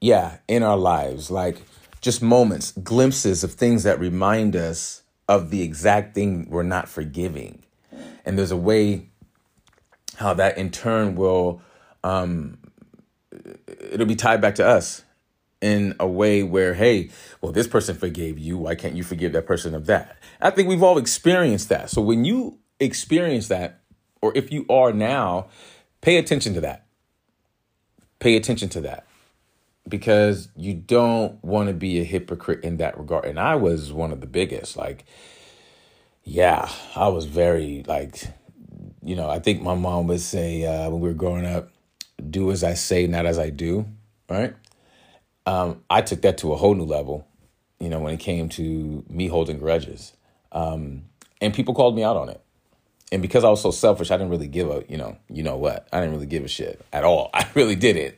yeah, 0.00 0.38
in 0.46 0.62
our 0.62 0.76
lives, 0.76 1.30
like 1.30 1.62
just 2.00 2.22
moments, 2.22 2.72
glimpses 2.72 3.42
of 3.42 3.54
things 3.54 3.82
that 3.82 3.98
remind 3.98 4.54
us 4.54 5.02
of 5.28 5.50
the 5.50 5.62
exact 5.62 6.14
thing 6.14 6.48
we're 6.48 6.62
not 6.62 6.88
forgiving. 6.88 7.62
And 8.24 8.38
there's 8.38 8.52
a 8.52 8.56
way 8.56 9.08
how 10.16 10.34
that 10.34 10.56
in 10.56 10.70
turn 10.70 11.16
will, 11.16 11.60
um, 12.04 12.58
it'll 13.90 14.06
be 14.06 14.16
tied 14.16 14.40
back 14.40 14.54
to 14.56 14.66
us 14.66 15.02
in 15.60 15.94
a 15.98 16.06
way 16.06 16.42
where, 16.42 16.74
hey, 16.74 17.10
well, 17.40 17.52
this 17.52 17.66
person 17.66 17.96
forgave 17.96 18.38
you. 18.38 18.58
Why 18.58 18.74
can't 18.74 18.94
you 18.94 19.02
forgive 19.02 19.32
that 19.32 19.46
person 19.46 19.74
of 19.74 19.86
that? 19.86 20.16
I 20.40 20.50
think 20.50 20.68
we've 20.68 20.82
all 20.82 20.98
experienced 20.98 21.68
that. 21.70 21.90
So 21.90 22.00
when 22.00 22.24
you 22.24 22.58
experience 22.80 23.48
that, 23.48 23.80
or 24.22 24.36
if 24.36 24.52
you 24.52 24.66
are 24.68 24.92
now, 24.92 25.48
pay 26.00 26.16
attention 26.16 26.54
to 26.54 26.60
that. 26.60 26.86
Pay 28.20 28.36
attention 28.36 28.68
to 28.70 28.80
that 28.82 29.06
because 29.88 30.48
you 30.56 30.74
don't 30.74 31.42
want 31.42 31.68
to 31.68 31.74
be 31.74 32.00
a 32.00 32.04
hypocrite 32.04 32.62
in 32.62 32.76
that 32.76 32.98
regard. 32.98 33.24
And 33.24 33.38
I 33.38 33.54
was 33.54 33.92
one 33.92 34.12
of 34.12 34.20
the 34.20 34.26
biggest. 34.26 34.76
Like, 34.76 35.04
yeah, 36.24 36.68
I 36.94 37.08
was 37.08 37.24
very, 37.24 37.84
like, 37.86 38.26
you 39.02 39.16
know, 39.16 39.28
I 39.28 39.38
think 39.38 39.62
my 39.62 39.74
mom 39.74 40.06
would 40.08 40.20
say 40.20 40.64
uh, 40.64 40.90
when 40.90 41.00
we 41.00 41.08
were 41.08 41.14
growing 41.14 41.46
up, 41.46 41.70
do 42.30 42.50
as 42.50 42.64
I 42.64 42.74
say, 42.74 43.06
not 43.06 43.26
as 43.26 43.38
I 43.38 43.50
do, 43.50 43.86
right? 44.28 44.54
Um, 45.46 45.82
I 45.88 46.02
took 46.02 46.22
that 46.22 46.38
to 46.38 46.52
a 46.52 46.56
whole 46.56 46.74
new 46.74 46.84
level, 46.84 47.26
you 47.80 47.88
know, 47.88 48.00
when 48.00 48.14
it 48.14 48.20
came 48.20 48.48
to 48.50 49.04
me 49.08 49.28
holding 49.28 49.58
grudges. 49.58 50.12
Um, 50.52 51.04
and 51.40 51.54
people 51.54 51.74
called 51.74 51.94
me 51.94 52.02
out 52.02 52.16
on 52.16 52.28
it 52.28 52.42
and 53.10 53.22
because 53.22 53.44
I 53.44 53.48
was 53.48 53.60
so 53.60 53.70
selfish, 53.70 54.10
I 54.10 54.16
didn't 54.16 54.30
really 54.30 54.48
give 54.48 54.70
a, 54.70 54.84
you 54.88 54.96
know, 54.96 55.16
you 55.28 55.42
know 55.42 55.56
what? 55.56 55.88
I 55.92 56.00
didn't 56.00 56.12
really 56.12 56.26
give 56.26 56.44
a 56.44 56.48
shit 56.48 56.84
at 56.92 57.04
all. 57.04 57.30
I 57.34 57.46
really 57.54 57.76
didn't. 57.76 58.16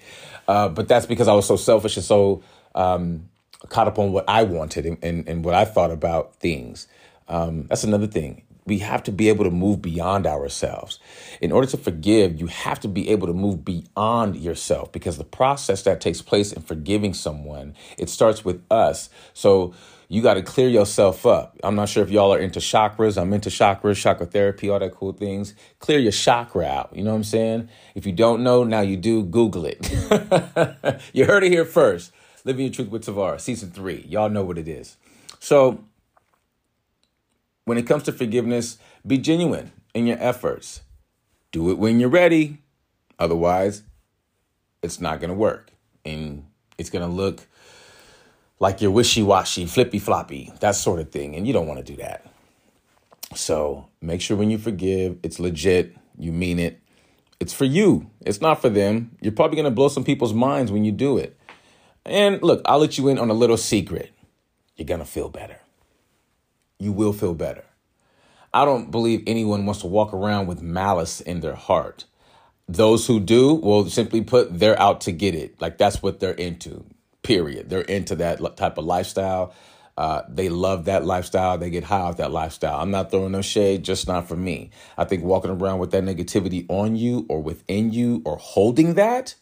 Uh, 0.48 0.68
but 0.68 0.88
that's 0.88 1.06
because 1.06 1.28
I 1.28 1.34
was 1.34 1.46
so 1.46 1.56
selfish 1.56 1.96
and 1.96 2.04
so 2.04 2.42
um, 2.74 3.28
caught 3.68 3.86
up 3.86 3.98
on 3.98 4.12
what 4.12 4.24
I 4.26 4.42
wanted 4.42 4.86
and, 4.86 4.98
and, 5.02 5.28
and 5.28 5.44
what 5.44 5.54
I 5.54 5.64
thought 5.64 5.92
about 5.92 6.36
things. 6.36 6.88
Um, 7.28 7.66
that's 7.68 7.84
another 7.84 8.08
thing. 8.08 8.42
We 8.70 8.78
have 8.78 9.02
to 9.02 9.10
be 9.10 9.28
able 9.28 9.42
to 9.42 9.50
move 9.50 9.82
beyond 9.82 10.28
ourselves. 10.28 11.00
In 11.40 11.50
order 11.50 11.66
to 11.66 11.76
forgive, 11.76 12.38
you 12.38 12.46
have 12.46 12.78
to 12.80 12.88
be 12.88 13.08
able 13.08 13.26
to 13.26 13.32
move 13.32 13.64
beyond 13.64 14.36
yourself 14.36 14.92
because 14.92 15.18
the 15.18 15.24
process 15.24 15.82
that 15.82 16.00
takes 16.00 16.22
place 16.22 16.52
in 16.52 16.62
forgiving 16.62 17.12
someone, 17.12 17.74
it 17.98 18.08
starts 18.08 18.44
with 18.44 18.62
us. 18.70 19.10
So 19.34 19.74
you 20.08 20.22
got 20.22 20.34
to 20.34 20.42
clear 20.42 20.68
yourself 20.68 21.26
up. 21.26 21.58
I'm 21.64 21.74
not 21.74 21.88
sure 21.88 22.04
if 22.04 22.10
y'all 22.10 22.32
are 22.32 22.38
into 22.38 22.60
chakras. 22.60 23.20
I'm 23.20 23.32
into 23.32 23.48
chakras, 23.48 23.96
chakra 23.96 24.26
therapy, 24.26 24.70
all 24.70 24.78
that 24.78 24.94
cool 24.94 25.14
things. 25.14 25.52
Clear 25.80 25.98
your 25.98 26.12
chakra 26.12 26.64
out. 26.64 26.94
You 26.94 27.02
know 27.02 27.10
what 27.10 27.16
I'm 27.16 27.24
saying? 27.24 27.68
If 27.96 28.06
you 28.06 28.12
don't 28.12 28.44
know, 28.44 28.62
now 28.62 28.82
you 28.82 28.96
do. 28.96 29.24
Google 29.24 29.66
it. 29.66 29.80
you 31.12 31.24
heard 31.24 31.42
it 31.42 31.50
here 31.50 31.64
first. 31.64 32.12
Living 32.44 32.66
Your 32.66 32.72
Truth 32.72 32.90
with 32.90 33.04
Tavares, 33.04 33.40
season 33.40 33.72
three. 33.72 34.06
Y'all 34.08 34.30
know 34.30 34.44
what 34.44 34.58
it 34.58 34.68
is. 34.68 34.96
So, 35.40 35.82
when 37.70 37.78
it 37.78 37.86
comes 37.86 38.02
to 38.02 38.10
forgiveness, 38.10 38.78
be 39.06 39.16
genuine 39.16 39.70
in 39.94 40.04
your 40.04 40.16
efforts. 40.18 40.80
Do 41.52 41.70
it 41.70 41.78
when 41.78 42.00
you're 42.00 42.08
ready. 42.08 42.58
Otherwise, 43.16 43.84
it's 44.82 45.00
not 45.00 45.20
going 45.20 45.30
to 45.30 45.36
work. 45.36 45.70
And 46.04 46.46
it's 46.78 46.90
going 46.90 47.08
to 47.08 47.14
look 47.14 47.46
like 48.58 48.80
you're 48.80 48.90
wishy 48.90 49.22
washy, 49.22 49.66
flippy 49.66 50.00
floppy, 50.00 50.52
that 50.58 50.74
sort 50.74 50.98
of 50.98 51.12
thing. 51.12 51.36
And 51.36 51.46
you 51.46 51.52
don't 51.52 51.68
want 51.68 51.78
to 51.78 51.84
do 51.84 52.02
that. 52.02 52.26
So 53.36 53.86
make 54.00 54.20
sure 54.20 54.36
when 54.36 54.50
you 54.50 54.58
forgive, 54.58 55.18
it's 55.22 55.38
legit, 55.38 55.96
you 56.18 56.32
mean 56.32 56.58
it. 56.58 56.80
It's 57.38 57.52
for 57.52 57.66
you, 57.66 58.10
it's 58.20 58.40
not 58.40 58.60
for 58.60 58.68
them. 58.68 59.16
You're 59.20 59.30
probably 59.30 59.54
going 59.54 59.70
to 59.70 59.70
blow 59.70 59.86
some 59.86 60.02
people's 60.02 60.34
minds 60.34 60.72
when 60.72 60.84
you 60.84 60.90
do 60.90 61.18
it. 61.18 61.38
And 62.04 62.42
look, 62.42 62.62
I'll 62.64 62.80
let 62.80 62.98
you 62.98 63.06
in 63.06 63.16
on 63.16 63.30
a 63.30 63.34
little 63.34 63.56
secret. 63.56 64.10
You're 64.74 64.86
going 64.86 64.98
to 64.98 65.06
feel 65.06 65.28
better. 65.28 65.60
You 66.80 66.92
will 66.92 67.14
feel 67.14 67.34
better. 67.34 67.64
I 68.54 68.64
don't 68.66 68.90
believe 68.90 69.22
anyone 69.26 69.66
wants 69.66 69.82
to 69.82 69.88
walk 69.88 70.14
around 70.14 70.48
with 70.48 70.62
malice 70.62 71.20
in 71.20 71.40
their 71.40 71.54
heart. 71.56 72.06
those 72.68 73.06
who 73.06 73.20
do 73.20 73.54
will 73.54 73.88
simply 73.90 74.22
put 74.22 74.58
they're 74.58 74.80
out 74.80 75.02
to 75.02 75.12
get 75.12 75.34
it. 75.34 75.60
Like 75.60 75.78
that's 75.78 76.02
what 76.02 76.20
they're 76.20 76.32
into. 76.32 76.84
Period. 77.22 77.70
They're 77.70 77.82
into 77.82 78.16
that 78.16 78.40
type 78.56 78.78
of 78.78 78.84
lifestyle. 78.86 79.54
Uh, 79.96 80.22
they 80.28 80.48
love 80.48 80.86
that 80.86 81.04
lifestyle. 81.04 81.58
They 81.58 81.70
get 81.70 81.84
high 81.84 82.00
off 82.00 82.18
that 82.18 82.32
lifestyle. 82.32 82.80
I'm 82.80 82.90
not 82.90 83.10
throwing 83.10 83.32
no 83.32 83.42
shade, 83.42 83.84
just 83.84 84.08
not 84.08 84.28
for 84.28 84.36
me. 84.36 84.70
I 84.98 85.04
think 85.04 85.24
walking 85.24 85.50
around 85.50 85.80
with 85.80 85.90
that 85.92 86.04
negativity 86.04 86.66
on 86.68 86.96
you 86.96 87.26
or 87.28 87.42
within 87.42 87.92
you 87.92 88.22
or 88.24 88.36
holding 88.38 88.94
that, 88.94 89.34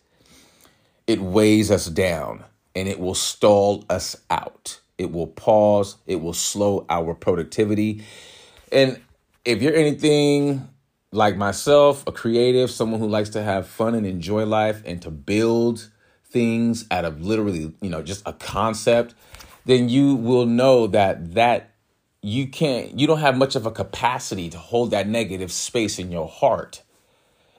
it 1.06 1.20
weighs 1.20 1.70
us 1.70 1.86
down 1.86 2.44
and 2.74 2.88
it 2.88 3.00
will 3.00 3.14
stall 3.14 3.84
us 3.90 4.16
out. 4.30 4.80
It 4.98 5.12
will 5.12 5.28
pause. 5.28 5.96
It 6.06 6.16
will 6.16 6.34
slow 6.34 6.84
our 6.90 7.14
productivity. 7.14 8.04
And 8.70 9.00
if 9.44 9.62
you're 9.62 9.74
anything 9.74 10.68
like 11.12 11.36
myself, 11.36 12.04
a 12.06 12.12
creative, 12.12 12.70
someone 12.70 13.00
who 13.00 13.08
likes 13.08 13.30
to 13.30 13.42
have 13.42 13.66
fun 13.66 13.94
and 13.94 14.06
enjoy 14.06 14.44
life 14.44 14.82
and 14.84 15.00
to 15.02 15.10
build 15.10 15.90
things 16.24 16.84
out 16.90 17.04
of 17.04 17.22
literally, 17.22 17.72
you 17.80 17.88
know, 17.88 18.02
just 18.02 18.22
a 18.26 18.32
concept, 18.34 19.14
then 19.64 19.88
you 19.88 20.14
will 20.14 20.46
know 20.46 20.86
that 20.88 21.34
that 21.34 21.70
you 22.20 22.48
can't 22.48 22.98
you 22.98 23.06
don't 23.06 23.20
have 23.20 23.36
much 23.36 23.54
of 23.54 23.64
a 23.64 23.70
capacity 23.70 24.48
to 24.50 24.58
hold 24.58 24.90
that 24.90 25.08
negative 25.08 25.52
space 25.52 25.98
in 25.98 26.10
your 26.10 26.28
heart. 26.28 26.82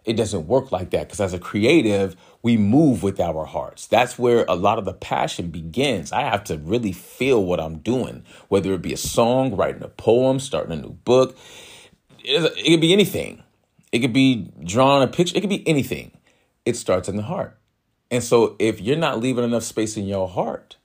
It 0.09 0.17
doesn't 0.17 0.47
work 0.47 0.71
like 0.71 0.89
that 0.89 1.07
because 1.07 1.19
as 1.19 1.35
a 1.35 1.39
creative, 1.39 2.15
we 2.41 2.57
move 2.57 3.03
with 3.03 3.19
our 3.19 3.45
hearts. 3.45 3.85
That's 3.85 4.17
where 4.17 4.43
a 4.49 4.55
lot 4.55 4.79
of 4.79 4.85
the 4.85 4.93
passion 4.93 5.51
begins. 5.51 6.11
I 6.11 6.21
have 6.21 6.43
to 6.45 6.57
really 6.57 6.93
feel 6.93 7.45
what 7.45 7.59
I'm 7.59 7.77
doing, 7.77 8.23
whether 8.47 8.73
it 8.73 8.81
be 8.81 8.91
a 8.91 8.97
song, 8.97 9.55
writing 9.55 9.83
a 9.83 9.87
poem, 9.87 10.39
starting 10.39 10.71
a 10.71 10.81
new 10.81 10.93
book. 10.93 11.37
It 12.23 12.43
it 12.57 12.71
could 12.71 12.81
be 12.81 12.91
anything. 12.91 13.43
It 13.91 13.99
could 13.99 14.11
be 14.11 14.51
drawing 14.63 15.03
a 15.03 15.07
picture. 15.11 15.37
It 15.37 15.41
could 15.41 15.49
be 15.51 15.67
anything. 15.67 16.17
It 16.65 16.75
starts 16.75 17.07
in 17.07 17.15
the 17.15 17.21
heart. 17.21 17.59
And 18.09 18.23
so 18.23 18.55
if 18.57 18.81
you're 18.81 18.97
not 18.97 19.19
leaving 19.19 19.43
enough 19.43 19.61
space 19.61 19.95
in 19.95 20.07
your 20.07 20.27
heart 20.27 20.77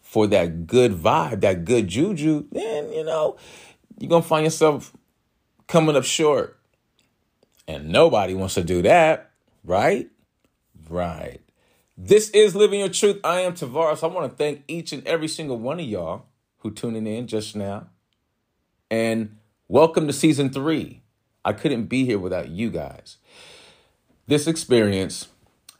for 0.00 0.26
that 0.26 0.66
good 0.66 0.94
vibe, 0.94 1.42
that 1.42 1.64
good 1.64 1.86
juju, 1.86 2.46
then, 2.50 2.92
you 2.92 3.04
know, 3.04 3.36
you're 4.00 4.08
going 4.08 4.22
to 4.22 4.28
find 4.28 4.42
yourself 4.42 4.92
coming 5.68 5.94
up 5.94 6.02
short. 6.02 6.58
And 7.66 7.88
nobody 7.88 8.34
wants 8.34 8.54
to 8.54 8.64
do 8.64 8.82
that, 8.82 9.30
right? 9.64 10.08
Right. 10.88 11.40
This 11.96 12.28
is 12.30 12.54
Living 12.54 12.80
Your 12.80 12.88
Truth. 12.88 13.20
I 13.24 13.40
am 13.40 13.54
Tavares. 13.54 14.02
I 14.02 14.08
want 14.08 14.30
to 14.30 14.36
thank 14.36 14.64
each 14.68 14.92
and 14.92 15.06
every 15.06 15.28
single 15.28 15.58
one 15.58 15.80
of 15.80 15.86
y'all 15.86 16.26
who 16.58 16.70
tuning 16.70 17.06
in 17.06 17.26
just 17.26 17.56
now. 17.56 17.86
And 18.90 19.36
welcome 19.68 20.06
to 20.06 20.12
season 20.12 20.50
three. 20.50 21.02
I 21.44 21.52
couldn't 21.52 21.84
be 21.84 22.04
here 22.04 22.18
without 22.18 22.48
you 22.48 22.70
guys. 22.70 23.16
This 24.26 24.46
experience 24.46 25.28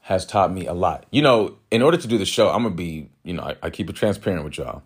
has 0.01 0.25
taught 0.25 0.51
me 0.53 0.65
a 0.67 0.73
lot. 0.73 1.05
You 1.11 1.21
know, 1.21 1.57
in 1.71 1.81
order 1.81 1.97
to 1.97 2.07
do 2.07 2.17
the 2.17 2.25
show, 2.25 2.49
I'm 2.49 2.63
gonna 2.63 2.75
be, 2.75 3.09
you 3.23 3.33
know, 3.33 3.43
I, 3.43 3.55
I 3.63 3.69
keep 3.69 3.89
it 3.89 3.95
transparent 3.95 4.43
with 4.43 4.57
y'all. 4.57 4.83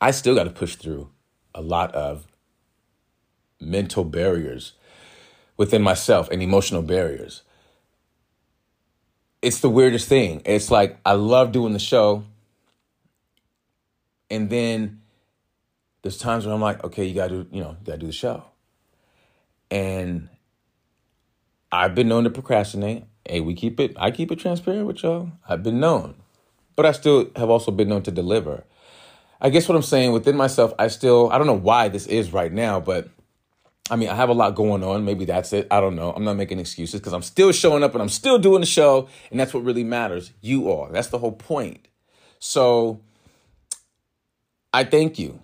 I 0.00 0.10
still 0.10 0.34
got 0.34 0.44
to 0.44 0.50
push 0.50 0.76
through 0.76 1.08
a 1.54 1.62
lot 1.62 1.94
of 1.94 2.26
mental 3.60 4.04
barriers 4.04 4.72
within 5.56 5.82
myself 5.82 6.30
and 6.30 6.42
emotional 6.42 6.82
barriers. 6.82 7.42
It's 9.42 9.60
the 9.60 9.70
weirdest 9.70 10.08
thing. 10.08 10.42
It's 10.44 10.70
like 10.70 10.98
I 11.04 11.12
love 11.12 11.52
doing 11.52 11.72
the 11.72 11.78
show, 11.78 12.24
and 14.30 14.50
then 14.50 15.02
there's 16.02 16.18
times 16.18 16.46
when 16.46 16.54
I'm 16.54 16.60
like, 16.60 16.82
okay, 16.84 17.04
you 17.04 17.14
gotta 17.14 17.42
do, 17.42 17.48
you 17.50 17.62
know, 17.62 17.70
you 17.70 17.86
gotta 17.86 17.98
do 17.98 18.06
the 18.06 18.12
show. 18.12 18.44
And 19.70 20.28
I've 21.72 21.94
been 21.94 22.08
known 22.08 22.24
to 22.24 22.30
procrastinate. 22.30 23.04
Hey, 23.28 23.40
we 23.40 23.54
keep 23.54 23.80
it, 23.80 23.96
I 23.96 24.10
keep 24.10 24.30
it 24.30 24.38
transparent 24.38 24.86
with 24.86 25.02
y'all. 25.02 25.32
I've 25.48 25.62
been 25.62 25.80
known. 25.80 26.14
But 26.76 26.86
I 26.86 26.92
still 26.92 27.30
have 27.36 27.50
also 27.50 27.70
been 27.70 27.88
known 27.88 28.02
to 28.02 28.10
deliver. 28.10 28.64
I 29.40 29.50
guess 29.50 29.68
what 29.68 29.74
I'm 29.74 29.82
saying 29.82 30.12
within 30.12 30.36
myself, 30.36 30.72
I 30.78 30.88
still, 30.88 31.30
I 31.30 31.38
don't 31.38 31.46
know 31.46 31.54
why 31.54 31.88
this 31.88 32.06
is 32.06 32.32
right 32.32 32.52
now, 32.52 32.80
but 32.80 33.08
I 33.88 33.96
mean, 33.96 34.08
I 34.08 34.14
have 34.14 34.28
a 34.28 34.34
lot 34.34 34.54
going 34.54 34.82
on. 34.82 35.04
Maybe 35.04 35.24
that's 35.24 35.52
it. 35.52 35.68
I 35.70 35.80
don't 35.80 35.94
know. 35.94 36.12
I'm 36.12 36.24
not 36.24 36.36
making 36.36 36.58
excuses 36.58 37.00
because 37.00 37.12
I'm 37.12 37.22
still 37.22 37.52
showing 37.52 37.84
up 37.84 37.94
and 37.94 38.02
I'm 38.02 38.08
still 38.08 38.38
doing 38.38 38.60
the 38.60 38.66
show. 38.66 39.08
And 39.30 39.38
that's 39.38 39.54
what 39.54 39.64
really 39.64 39.84
matters. 39.84 40.32
You 40.40 40.70
are. 40.72 40.90
That's 40.90 41.08
the 41.08 41.18
whole 41.18 41.32
point. 41.32 41.86
So 42.38 43.00
I 44.72 44.84
thank 44.84 45.18
you. 45.18 45.40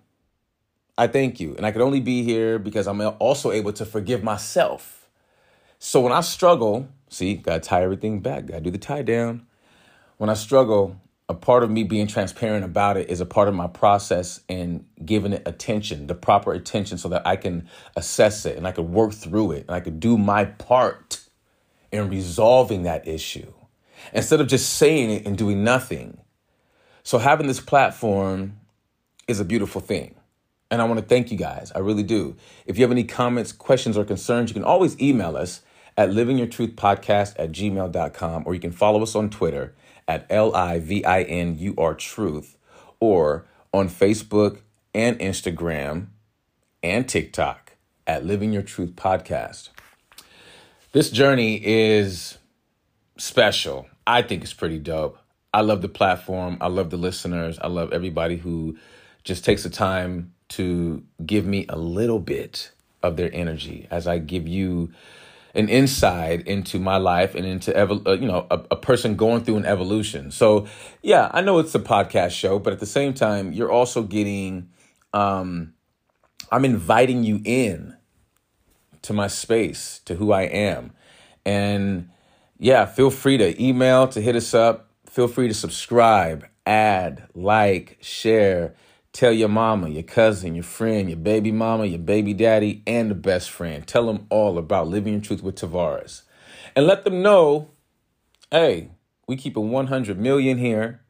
I 0.99 1.07
thank 1.07 1.41
you. 1.41 1.55
And 1.57 1.65
I 1.65 1.71
could 1.71 1.83
only 1.83 2.01
be 2.01 2.23
here 2.23 2.59
because 2.59 2.87
I'm 2.87 3.01
also 3.19 3.53
able 3.53 3.73
to 3.75 3.87
forgive 3.87 4.23
myself. 4.23 5.09
So 5.79 6.01
when 6.01 6.13
I 6.13 6.21
struggle, 6.21 6.89
see, 7.09 7.35
gotta 7.35 7.61
tie 7.61 7.83
everything 7.83 8.21
back, 8.21 8.47
gotta 8.47 8.61
do 8.61 8.71
the 8.71 8.79
tie 8.79 9.03
down. 9.03 9.47
When 10.19 10.31
I 10.31 10.35
struggle, 10.35 11.01
a 11.29 11.35
part 11.35 11.63
of 11.63 11.71
me 11.71 11.85
being 11.85 12.07
transparent 12.07 12.65
about 12.65 12.97
it 12.97 13.09
is 13.09 13.21
a 13.21 13.27
part 13.27 13.49
of 13.49 13.55
my 13.55 13.67
process 13.67 14.41
and 14.49 14.85
giving 15.05 15.33
it 15.33 15.43
attention, 15.47 16.07
the 16.07 16.15
proper 16.15 16.53
attention, 16.53 16.99
so 16.99 17.09
that 17.09 17.27
I 17.27 17.37
can 17.37 17.69
assess 17.97 18.45
it 18.45 18.57
and 18.57 18.67
I 18.67 18.73
can 18.73 18.93
work 18.93 19.13
through 19.13 19.53
it 19.53 19.67
and 19.67 19.71
I 19.71 19.81
can 19.81 19.99
do 19.99 20.19
my 20.19 20.45
part 20.45 21.21
in 21.91 22.09
resolving 22.09 22.83
that 22.83 23.07
issue 23.07 23.53
instead 24.13 24.41
of 24.41 24.49
just 24.49 24.75
saying 24.75 25.11
it 25.11 25.27
and 25.27 25.39
doing 25.39 25.63
nothing. 25.63 26.19
So 27.03 27.19
having 27.19 27.47
this 27.47 27.61
platform 27.61 28.59
is 29.29 29.41
a 29.41 29.45
beautiful 29.45 29.81
thing. 29.81 30.17
And 30.71 30.81
I 30.81 30.85
want 30.85 31.01
to 31.01 31.07
thank 31.07 31.31
you 31.31 31.37
guys. 31.37 31.71
I 31.75 31.81
really 31.81 32.03
do. 32.03 32.37
If 32.67 32.79
you 32.79 32.85
have 32.85 32.91
any 32.91 33.05
comments, 33.05 33.53
questions, 33.53 33.99
or 33.99 34.05
concerns, 34.05 34.51
you 34.51 34.55
can 34.55 34.65
always 34.65 34.99
email 35.01 35.37
us 35.37 35.61
at 35.97 36.11
livingyourtruthpodcast 36.11 37.35
at 37.39 37.53
gmail.com 37.53 38.43
or 38.47 38.55
you 38.55 38.61
can 38.61 38.73
follow 38.73 39.03
us 39.03 39.15
on 39.15 39.31
Twitter 39.31 39.75
at 40.09 40.27
L 40.31 40.55
I 40.55 40.79
V 40.79 41.05
I 41.05 41.23
N 41.23 41.57
U 41.59 41.75
R 41.79 41.95
Truth 41.95 42.57
or 43.01 43.47
on 43.73 43.89
Facebook 43.89 44.61
and 44.95 45.19
Instagram 45.19 46.07
and 46.83 47.09
TikTok 47.09 47.73
at 48.07 48.25
Living 48.25 48.53
Your 48.53 48.63
Truth 48.63 48.97
Podcast. 48.97 49.71
This 50.93 51.11
journey 51.11 51.61
is 51.65 52.39
special. 53.17 53.87
I 54.07 54.23
think 54.23 54.43
it's 54.43 54.53
pretty 54.53 54.79
dope. 54.79 55.19
I 55.55 55.61
love 55.61 55.83
the 55.83 55.89
platform. 55.89 56.59
I 56.61 56.69
love 56.69 56.91
the 56.91 56.97
listeners. 56.97 57.59
I 57.59 57.69
love 57.69 57.93
everybody 57.93 58.37
who 58.37 58.77
just 59.25 59.45
takes 59.45 59.63
the 59.63 59.71
time 59.71 60.35
to 60.49 61.03
give 61.25 61.47
me 61.47 61.67
a 61.69 61.79
little 61.79 62.19
bit 62.19 62.73
of 63.03 63.17
their 63.17 63.31
energy 63.33 63.87
as 63.91 64.07
I 64.07 64.19
give 64.19 64.47
you 64.47 64.93
an 65.55 65.69
insight 65.69 66.47
into 66.47 66.79
my 66.79 66.97
life 66.97 67.35
and 67.35 67.45
into 67.45 67.73
evol- 67.73 68.07
uh, 68.07 68.12
you 68.12 68.27
know 68.27 68.47
a, 68.51 68.61
a 68.73 68.77
person 68.77 69.17
going 69.17 69.45
through 69.45 69.57
an 69.57 69.67
evolution. 69.67 70.31
So 70.31 70.67
yeah, 71.03 71.31
I 71.33 71.41
know 71.41 71.59
it's 71.59 71.75
a 71.75 71.81
podcast 71.81 72.31
show, 72.31 72.59
but 72.59 72.73
at 72.73 72.81
the 72.81 72.87
same 72.87 73.15
time, 73.15 73.53
you're 73.53 73.71
also 73.71 74.03
getting. 74.03 74.71
Um, 75.12 75.75
I'm 76.51 76.65
inviting 76.65 77.25
you 77.25 77.41
in 77.45 77.97
to 79.03 79.12
my 79.12 79.27
space, 79.27 80.01
to 80.05 80.15
who 80.15 80.33
I 80.33 80.43
am, 80.43 80.93
and 81.45 82.09
yeah, 82.59 82.87
feel 82.87 83.11
free 83.11 83.38
to 83.38 83.62
email 83.62 84.07
to 84.09 84.21
hit 84.21 84.37
us 84.37 84.55
up. 84.55 84.88
Feel 85.07 85.29
free 85.29 85.49
to 85.49 85.55
subscribe, 85.55 86.47
add, 86.65 87.27
like, 87.35 87.99
share. 88.01 88.75
Tell 89.12 89.33
your 89.33 89.48
mama, 89.48 89.88
your 89.88 90.03
cousin, 90.03 90.55
your 90.55 90.64
friend, 90.64 91.09
your 91.09 91.18
baby 91.18 91.53
mama, 91.53 91.85
your 91.85 91.98
baby 91.98 92.33
daddy, 92.33 92.83
and 92.87 93.11
the 93.11 93.14
best 93.14 93.51
friend. 93.51 93.87
Tell 93.87 94.07
them 94.07 94.27
all 94.31 94.57
about 94.57 94.88
Living 94.88 95.12
Your 95.12 95.22
Truth 95.22 95.42
with 95.42 95.57
Tavares. 95.57 96.22
And 96.75 96.87
let 96.87 97.05
them 97.05 97.22
know 97.22 97.68
hey, 98.53 98.90
we 99.27 99.35
keep 99.35 99.57
it 99.57 99.61
100 99.61 100.18
million 100.18 100.59
here, 100.59 101.01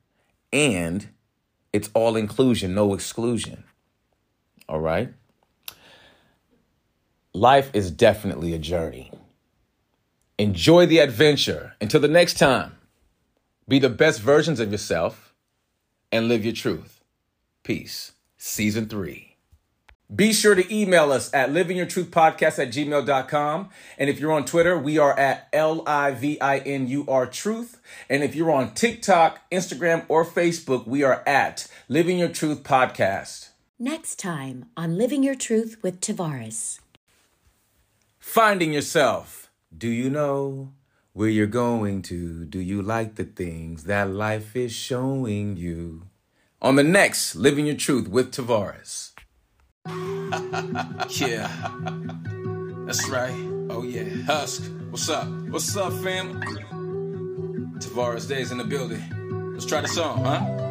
and 0.53 1.09
it's 1.73 1.91
all 1.93 2.17
inclusion, 2.17 2.73
no 2.73 2.95
exclusion. 2.95 3.65
All 4.69 4.81
right? 4.81 5.13
Life 7.35 7.71
is 7.75 7.91
definitely 7.91 8.55
a 8.55 8.59
journey. 8.59 9.11
Enjoy 10.39 10.87
the 10.87 10.99
adventure. 10.99 11.75
Until 11.81 12.01
the 12.01 12.09
next 12.09 12.39
time, 12.39 12.77
be 13.67 13.81
the 13.81 13.89
best 13.89 14.21
versions 14.21 14.61
of 14.61 14.71
yourself 14.71 15.35
and 16.13 16.29
live 16.29 16.45
your 16.45 16.55
truth. 16.55 17.02
Peace. 17.63 18.13
Season 18.37 18.87
3. 18.89 19.33
Be 20.15 20.35
sure 20.35 20.55
to 20.55 20.75
email 20.75 21.11
us 21.11 21.33
at 21.33 21.51
livingyourtruthpodcast 21.51 22.59
at 22.59 22.69
gmail.com. 22.69 23.71
And 23.97 24.11
if 24.11 24.21
you're 24.21 24.33
on 24.33 24.45
Twitter, 24.45 24.77
we 24.77 24.99
are 24.99 25.19
at 25.19 25.49
L 25.55 25.83
I 25.87 26.11
V 26.11 26.39
I 26.39 26.59
N 26.59 26.87
U 26.87 27.07
R 27.09 27.25
Truth. 27.27 27.81
And 28.11 28.23
if 28.23 28.35
you're 28.35 28.51
on 28.51 28.75
TikTok, 28.75 29.41
Instagram, 29.51 30.05
or 30.09 30.27
Facebook, 30.27 30.87
we 30.87 31.03
are 31.03 31.23
at 31.27 31.67
Living 31.89 32.19
Your 32.19 32.29
Truth 32.29 32.63
Podcast. 32.63 33.51
Next 33.79 34.19
time 34.19 34.67
on 34.77 34.99
Living 34.99 35.23
Your 35.23 35.35
Truth 35.35 35.79
with 35.83 36.01
Tavares. 36.01 36.81
Finding 38.19 38.75
yourself. 38.75 39.51
Do 39.77 39.89
you 39.89 40.11
know 40.11 40.73
where 41.15 41.31
you're 41.31 41.47
going 41.47 42.03
to? 42.03 42.45
Do 42.45 42.61
you 42.61 42.83
like 42.83 43.15
the 43.15 43.25
things 43.25 43.85
that 43.85 44.11
life 44.11 44.55
is 44.55 44.73
showing 44.73 45.57
you? 45.57 46.03
On 46.63 46.77
the 46.77 46.85
next 46.85 47.35
Living 47.35 47.67
Your 47.67 47.75
Truth 47.75 48.07
with 48.07 48.31
Tavares. 48.31 49.11
Yeah, 51.21 51.49
that's 52.87 53.09
right. 53.09 53.35
Oh 53.69 53.83
yeah, 53.83 54.05
Husk. 54.27 54.71
What's 54.91 55.09
up? 55.09 55.27
What's 55.51 55.77
up, 55.77 55.93
fam? 56.05 56.41
Tavares 57.81 58.29
Days 58.29 58.53
in 58.53 58.59
the 58.59 58.65
building. 58.65 59.03
Let's 59.53 59.67
try 59.67 59.81
the 59.81 59.89
song, 59.89 60.25
huh? 60.25 60.63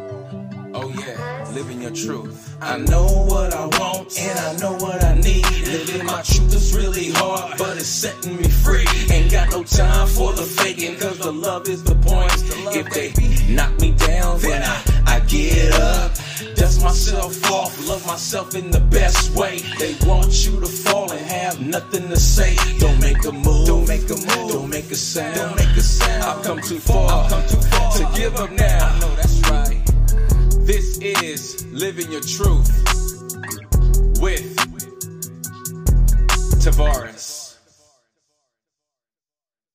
Oh 0.74 0.88
yeah, 0.88 1.46
living 1.52 1.82
your 1.82 1.90
truth. 1.90 2.56
I 2.62 2.78
know 2.78 3.04
what 3.04 3.52
I 3.54 3.66
want 3.78 4.18
and 4.18 4.38
I 4.38 4.56
know 4.56 4.72
what 4.72 5.04
I 5.04 5.14
need. 5.16 5.44
Living 5.66 6.06
my 6.06 6.22
truth 6.22 6.54
is 6.54 6.74
really 6.74 7.10
hard, 7.10 7.58
but 7.58 7.76
it's 7.76 7.86
setting 7.86 8.36
me 8.36 8.48
free. 8.48 8.86
Ain't 9.10 9.30
got 9.30 9.50
no 9.50 9.62
time 9.62 10.08
for 10.08 10.32
the 10.32 10.42
faking, 10.42 10.98
cause 10.98 11.18
the 11.18 11.32
love 11.32 11.68
is 11.68 11.84
the 11.84 11.94
point. 11.96 12.32
If 12.74 12.88
they 12.94 13.52
knock 13.52 13.78
me 13.78 13.92
down, 13.92 14.40
then 14.40 14.62
I, 14.62 15.01
I 15.12 15.20
get 15.20 15.74
up. 15.74 16.10
Dust 16.56 16.82
myself 16.82 17.50
off, 17.50 17.86
love 17.86 18.06
myself 18.06 18.54
in 18.54 18.70
the 18.70 18.80
best 18.80 19.36
way. 19.36 19.58
They 19.78 19.94
want 20.06 20.46
you 20.46 20.58
to 20.58 20.66
fall 20.66 21.12
and 21.12 21.20
have 21.26 21.60
nothing 21.60 22.08
to 22.08 22.16
say. 22.16 22.56
Don't 22.78 22.98
make 22.98 23.22
a 23.26 23.32
move, 23.32 23.66
don't 23.66 23.86
make 23.86 24.08
a 24.08 24.14
move, 24.14 24.52
don't 24.52 24.70
make 24.70 24.90
a 24.90 24.94
sound, 24.94 25.36
don't 25.36 25.56
make 25.56 25.76
a 25.76 25.82
sound. 25.82 26.24
I've 26.24 26.42
come 26.42 26.60
too 26.62 26.78
far, 26.78 27.24
I've 27.24 27.30
come 27.30 27.46
too 27.46 27.60
far 27.68 27.92
to 27.92 28.04
give 28.18 28.36
up 28.36 28.52
now. 28.52 28.88
I 28.88 29.00
know 29.00 29.14
that's 29.16 29.38
right. 29.50 29.82
This 30.66 30.96
is 30.98 31.66
Living 31.66 32.10
Your 32.10 32.22
Truth 32.22 32.70
with 34.18 34.56
Tavares. 36.64 37.31